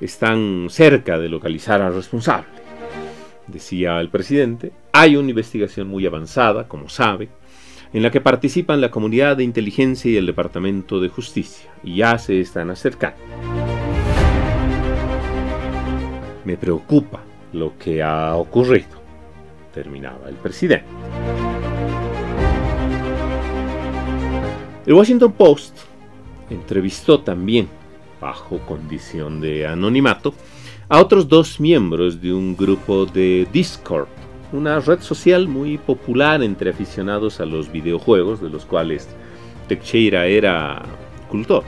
[0.00, 2.48] están cerca de localizar al responsable.
[3.46, 7.28] Decía el presidente, hay una investigación muy avanzada, como sabe,
[7.92, 12.16] en la que participan la comunidad de inteligencia y el Departamento de Justicia, y ya
[12.18, 13.59] se están acercando.
[16.44, 17.20] Me preocupa
[17.52, 19.00] lo que ha ocurrido,
[19.74, 20.86] terminaba el presidente.
[24.86, 25.78] El Washington Post
[26.48, 27.68] entrevistó también,
[28.20, 30.34] bajo condición de anonimato,
[30.88, 34.08] a otros dos miembros de un grupo de Discord,
[34.52, 39.08] una red social muy popular entre aficionados a los videojuegos, de los cuales
[39.68, 40.82] Teixeira era
[41.28, 41.62] cultor.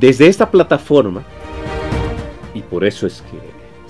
[0.00, 1.22] Desde esta plataforma,
[2.54, 3.38] y por eso es que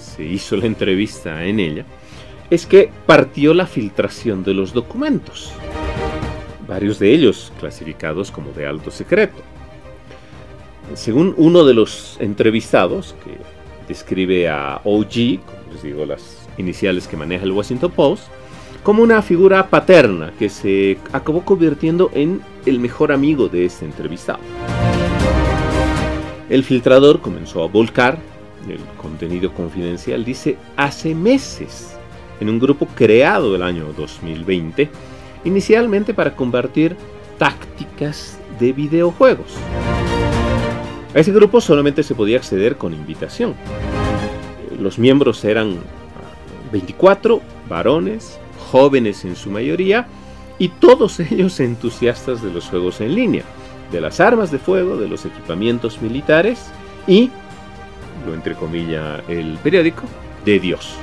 [0.01, 1.85] se hizo la entrevista en ella,
[2.51, 5.53] es que partió la filtración de los documentos
[6.67, 9.37] varios de ellos clasificados como de alto secreto.
[10.95, 13.39] Según uno de los entrevistados, que
[13.89, 18.25] describe a OG, como les digo, las iniciales que maneja el Washington Post,
[18.83, 24.41] como una figura paterna que se acabó convirtiendo en el mejor amigo de este entrevistado.
[26.51, 28.19] El filtrador comenzó a volcar
[28.71, 31.97] el contenido confidencial, dice, hace meses,
[32.41, 34.91] en un grupo creado el año 2020,
[35.45, 36.97] inicialmente para convertir
[37.39, 39.55] tácticas de videojuegos.
[41.15, 43.55] A ese grupo solamente se podía acceder con invitación.
[44.81, 45.77] Los miembros eran
[46.73, 48.39] 24 varones,
[48.73, 50.09] jóvenes en su mayoría,
[50.59, 53.45] y todos ellos entusiastas de los juegos en línea,
[53.93, 56.67] de las armas de fuego, de los equipamientos militares
[57.07, 57.31] y,
[58.27, 60.05] lo entrecomilla el periódico,
[60.45, 60.97] de Dios.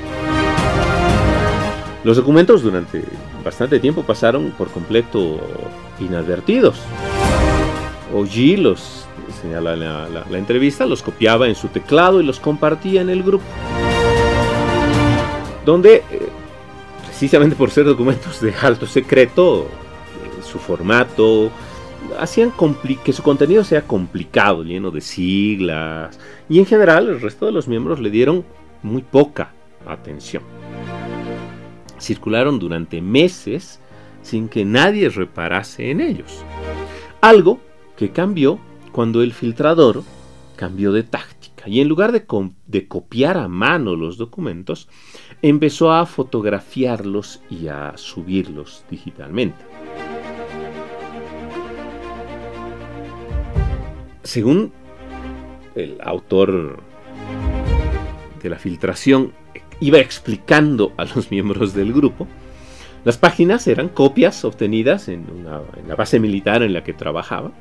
[2.03, 3.03] Los documentos durante
[3.43, 5.39] bastante tiempo pasaron por completo
[5.99, 6.79] inadvertidos.
[8.13, 9.05] OG los,
[9.41, 13.45] señala la, entrevista, los copiaba en su teclado y los compartía en el grupo.
[15.63, 16.29] Donde, eh,
[17.05, 21.51] precisamente por ser documentos de alto secreto, eh, su formato,
[22.19, 22.53] hacían
[23.03, 27.67] que su contenido sea complicado, lleno de siglas, y en general el resto de los
[27.67, 28.45] miembros le dieron
[28.83, 29.53] muy poca
[29.85, 30.43] atención
[32.01, 33.79] circularon durante meses
[34.23, 36.43] sin que nadie reparase en ellos.
[37.21, 37.59] Algo
[37.95, 38.59] que cambió
[38.91, 40.03] cuando el filtrador
[40.55, 42.25] cambió de táctica y en lugar de,
[42.67, 44.89] de, copiar a mano los documentos,
[45.41, 49.70] empezó a fotografiarlos y a subirlos digitalmente.
[54.23, 54.71] Según
[55.75, 56.79] el autor
[58.41, 59.33] de la filtración,
[59.79, 62.27] iba explicando a los miembros del grupo.
[63.03, 65.25] Las páginas eran copias obtenidas en,
[65.87, 67.51] la base militar en la que trabajaba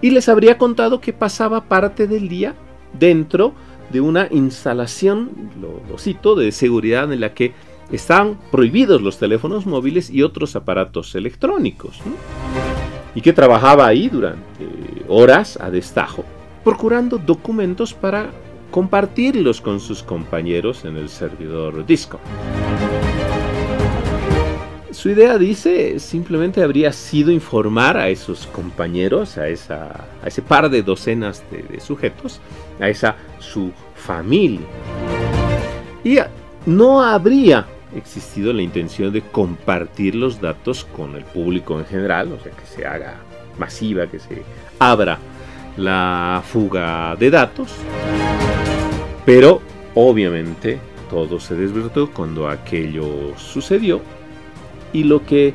[0.00, 2.54] y les habría contado que pasaba parte del día
[2.98, 3.52] dentro
[3.90, 7.52] de una instalación, lo, cito, de seguridad en la que
[7.92, 11.98] están prohibidos los teléfonos móviles y otros aparatos electrónicos.
[13.14, 14.66] Y que trabajaba ahí durante
[15.08, 16.24] horas a destajo,
[16.64, 18.30] procurando documentos para
[18.70, 22.20] compartirlos con sus compañeros en el servidor Discord.
[24.92, 30.68] Su idea, dice, simplemente habría sido informar a esos compañeros, a, esa, a ese par
[30.68, 32.40] de docenas de, sujetos,
[32.78, 34.66] a esa su familia.
[36.04, 36.18] Y
[36.66, 42.40] no habría existido la intención de compartir los datos con el público en general, o
[42.40, 43.16] sea, que se haga
[43.58, 44.42] masiva, que se
[44.78, 45.18] abra
[45.76, 47.72] la fuga de datos.
[49.24, 49.60] Pero
[49.94, 50.78] obviamente
[51.08, 54.00] todo se desvirtuó cuando aquello sucedió
[54.92, 55.54] y lo que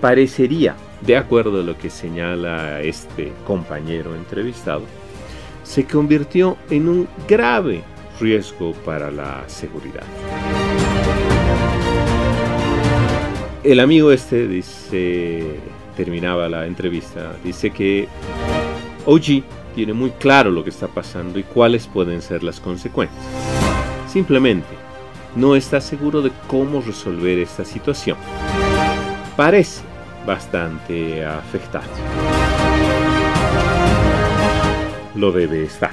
[0.00, 4.82] parecería, de acuerdo a lo que señala este compañero entrevistado,
[5.62, 7.82] se convirtió en un grave
[8.20, 10.04] riesgo para la seguridad.
[13.64, 15.56] El amigo este dice,
[15.96, 18.08] terminaba la entrevista, dice que
[19.06, 19.44] OG
[19.74, 23.24] tiene muy claro lo que está pasando y cuáles pueden ser las consecuencias.
[24.08, 24.74] Simplemente,
[25.36, 28.16] no está seguro de cómo resolver esta situación
[29.36, 29.82] parece
[30.26, 31.86] bastante afectado.
[35.14, 35.90] Lo debe estar.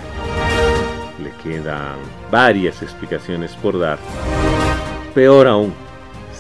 [1.22, 1.98] Le quedan
[2.32, 3.98] varias explicaciones por dar.
[5.14, 5.74] Peor aún,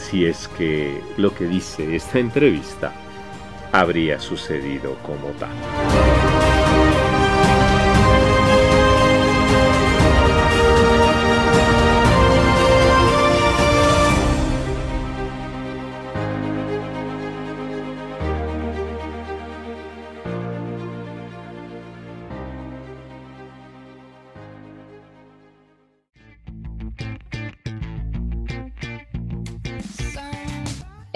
[0.10, 2.91] si es que lo que dice esta entrevista
[3.72, 6.18] habría sucedido como tal.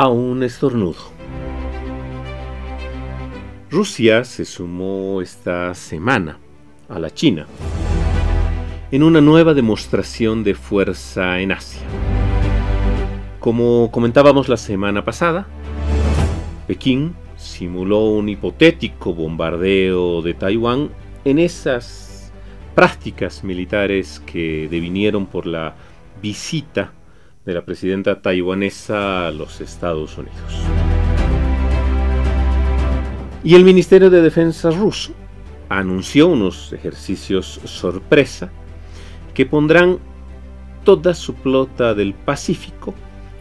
[0.00, 1.10] A un estornudo.
[3.68, 6.38] Rusia se sumó esta semana
[6.88, 7.48] a la China
[8.92, 11.82] en una nueva demostración de fuerza en Asia.
[13.40, 15.48] Como comentábamos la semana pasada,
[16.68, 20.90] Pekín simuló un hipotético bombardeo de Taiwán
[21.24, 22.32] en esas
[22.76, 25.74] prácticas militares que devinieron por la
[26.22, 26.92] visita
[27.48, 30.36] de la presidenta taiwanesa a los Estados Unidos.
[33.42, 35.14] Y el Ministerio de Defensa ruso
[35.70, 38.50] anunció unos ejercicios sorpresa
[39.32, 39.98] que pondrán
[40.84, 42.94] toda su flota del Pacífico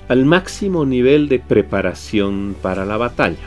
[0.07, 3.43] al máximo nivel de preparación para la batalla.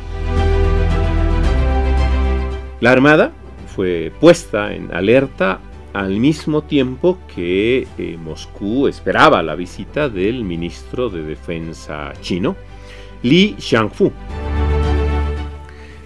[2.81, 3.33] La Armada
[3.75, 5.59] fue puesta en alerta
[5.93, 12.57] al mismo tiempo que eh, Moscú esperaba la visita del ministro de Defensa chino,
[13.23, 14.13] Li Xiangfu.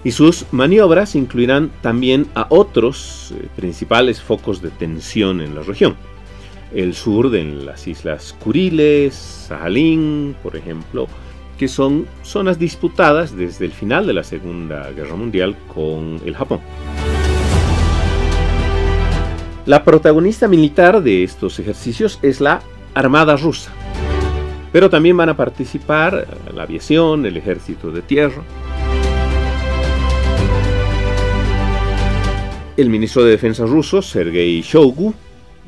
[0.04, 5.96] Y sus maniobras incluirán también a otros eh, principales focos de tensión en la región.
[6.74, 11.06] El sur de las islas Kuriles, Sajalín, por ejemplo,
[11.58, 16.60] que son zonas disputadas desde el final de la Segunda Guerra Mundial con el Japón.
[19.66, 22.60] La protagonista militar de estos ejercicios es la
[22.92, 23.72] Armada rusa,
[24.72, 28.42] pero también van a participar la aviación, el ejército de tierra.
[32.76, 35.14] El ministro de Defensa ruso, Sergei Shoigu,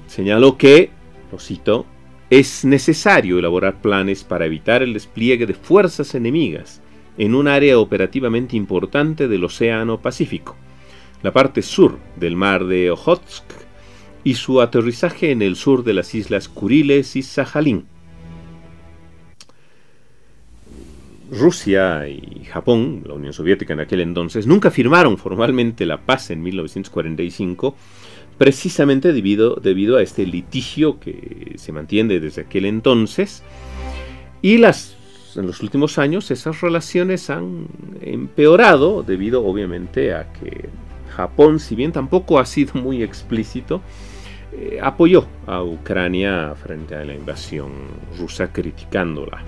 [0.06, 0.90] señaló que,
[1.32, 1.86] lo cito,
[2.28, 6.82] es necesario elaborar planes para evitar el despliegue de fuerzas enemigas
[7.16, 10.54] en un área operativamente importante del Océano Pacífico,
[11.22, 13.65] la parte sur del mar de Ojotsk
[14.26, 17.84] y su aterrizaje en el sur de las islas Kuriles y Sajalín.
[21.30, 26.42] Rusia y Japón, la Unión Soviética en aquel entonces, nunca firmaron formalmente la paz en
[26.42, 27.76] 1945,
[28.36, 33.44] precisamente debido, debido a este litigio que se mantiene desde aquel entonces
[34.42, 34.96] y las
[35.36, 37.68] en los últimos años esas relaciones han
[38.00, 40.68] empeorado debido obviamente a que
[41.16, 43.82] Japón, si bien tampoco ha sido muy explícito,
[44.58, 47.72] eh, apoyó a Ucrania frente a la invasión
[48.18, 49.42] rusa criticándola.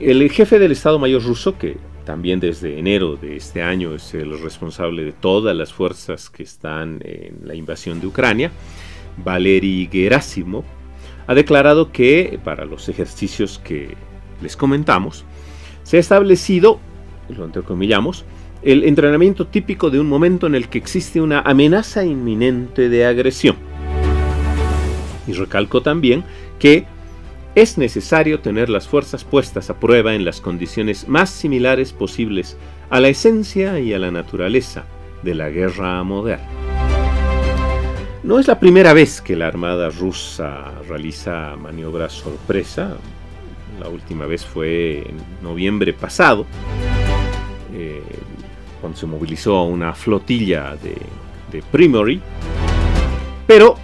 [0.00, 4.42] El jefe del Estado Mayor ruso, que también desde enero de este año es el
[4.42, 8.50] responsable de todas las fuerzas que están en la invasión de Ucrania,
[9.16, 10.64] Valery Gerasimov,
[11.26, 13.94] ha declarado que para los ejercicios que
[14.42, 15.24] les comentamos,
[15.84, 16.80] se ha establecido,
[17.28, 18.24] lo entrecomillamos,
[18.64, 23.56] el entrenamiento típico de un momento en el que existe una amenaza inminente de agresión.
[25.26, 26.24] Y recalco también
[26.58, 26.86] que
[27.54, 32.56] es necesario tener las fuerzas puestas a prueba en las condiciones más similares posibles
[32.90, 34.84] a la esencia y a la naturaleza
[35.22, 36.48] de la guerra moderna.
[38.22, 42.96] No es la primera vez que la Armada rusa realiza maniobras sorpresa.
[43.78, 46.46] La última vez fue en noviembre pasado,
[47.74, 48.02] eh,
[48.84, 50.94] cuando se movilizó una flotilla de,
[51.50, 52.20] de Primory.
[53.46, 53.76] Pero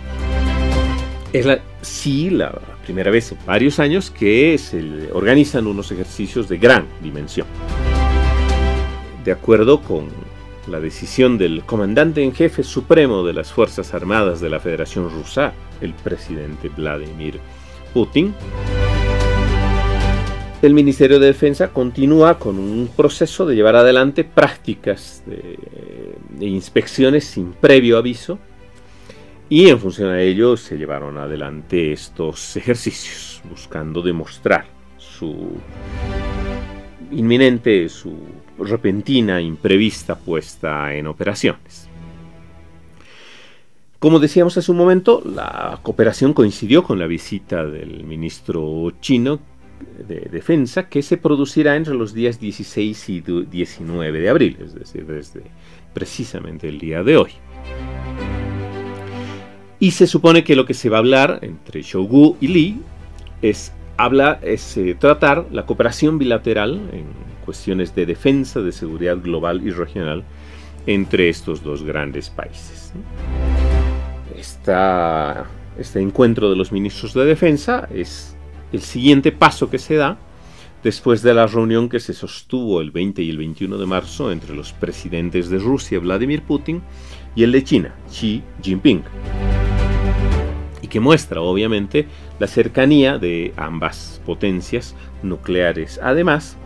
[1.33, 2.53] es la, sí la
[2.85, 7.47] primera vez en varios años que se organizan unos ejercicios de gran dimensión.
[9.25, 10.09] De acuerdo con
[10.67, 15.55] la decisión del comandante en jefe supremo de las Fuerzas Armadas de la Federación Rusa,
[15.81, 17.41] el presidente Vladimir
[17.95, 18.35] Putin,
[20.63, 27.53] el Ministerio de Defensa continúa con un proceso de llevar adelante prácticas de, inspecciones sin
[27.53, 28.39] previo aviso
[29.49, 34.67] y en función a ello se llevaron adelante estos ejercicios buscando demostrar
[34.99, 35.57] su
[37.11, 38.17] inminente, su
[38.59, 41.89] repentina, imprevista puesta en operaciones.
[43.99, 49.41] Como decíamos hace un momento, la cooperación coincidió con la visita del ministro chino
[50.07, 55.07] de Defensa que se producirá entre los días 16 y 19 de abril, es decir,
[55.07, 55.43] desde
[55.93, 57.31] precisamente el día de hoy.
[59.79, 62.81] Y se supone que lo que se va a hablar entre Shogu y Lee
[63.41, 67.07] es, habla, es eh, tratar la cooperación bilateral en
[67.45, 70.23] cuestiones de defensa, de seguridad global y regional
[70.87, 72.93] entre estos dos grandes países.
[74.37, 78.37] este encuentro de los ministros de defensa es
[78.73, 80.19] el siguiente paso que se da
[80.83, 84.55] después de la reunión que se sostuvo el 20 y el 21 de marzo entre
[84.55, 86.83] los presidentes de Rusia, Vladimir Putin,
[87.35, 89.03] y el de China, Xi Jinping,
[90.83, 92.07] y que muestra obviamente
[92.39, 96.01] la cercanía de ambas potencias nucleares.
[96.03, 96.57] Además,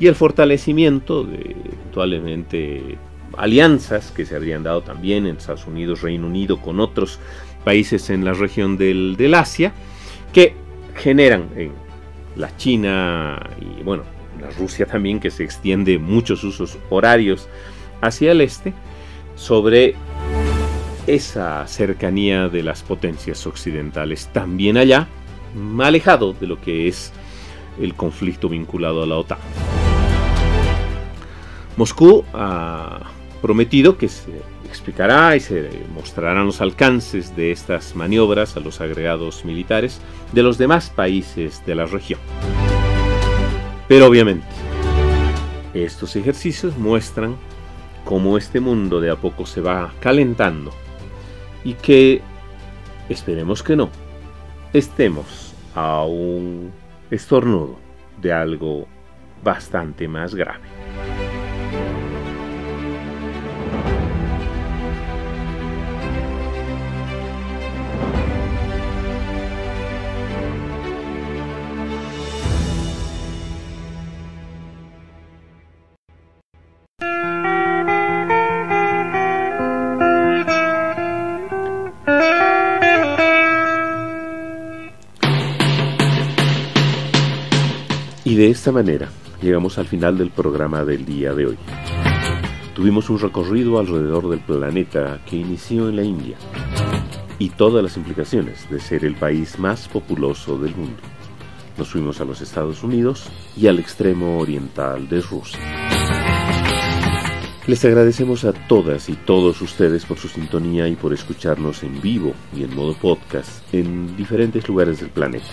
[0.00, 2.98] y el fortalecimiento de actualmente
[3.36, 7.20] alianzas que se habrían dado también en Estados Unidos, Reino Unido, con otros
[7.64, 9.72] países en la región del, del Asia,
[10.32, 10.54] que
[10.94, 11.72] generan en
[12.36, 14.04] la China y bueno,
[14.40, 17.48] la Rusia también, que se extiende muchos usos horarios
[18.00, 18.72] hacia el este,
[19.34, 19.94] sobre
[21.06, 25.08] esa cercanía de las potencias occidentales, también allá,
[25.80, 27.12] alejado de lo que es
[27.80, 29.38] el conflicto vinculado a la OTAN.
[31.76, 33.00] Moscú ha
[33.40, 34.30] prometido que se
[34.82, 40.00] explicará y se mostrarán los alcances de estas maniobras a los agregados militares
[40.32, 42.18] de los demás países de la región.
[43.86, 44.44] Pero obviamente,
[45.72, 47.36] estos ejercicios muestran
[48.04, 50.72] cómo este mundo de a poco se va calentando
[51.62, 52.20] y que,
[53.08, 53.88] esperemos que no,
[54.72, 56.72] estemos a un
[57.08, 57.78] estornudo
[58.20, 58.88] de algo
[59.44, 60.64] bastante más grave.
[88.62, 89.08] Esta manera
[89.42, 91.58] llegamos al final del programa del día de hoy.
[92.76, 96.36] Tuvimos un recorrido alrededor del planeta que inició en la India
[97.40, 101.02] y todas las implicaciones de ser el país más populoso del mundo.
[101.76, 103.24] Nos fuimos a los Estados Unidos
[103.56, 105.58] y al extremo oriental de Rusia.
[107.66, 112.32] Les agradecemos a todas y todos ustedes por su sintonía y por escucharnos en vivo
[112.56, 115.48] y en modo podcast en diferentes lugares del planeta.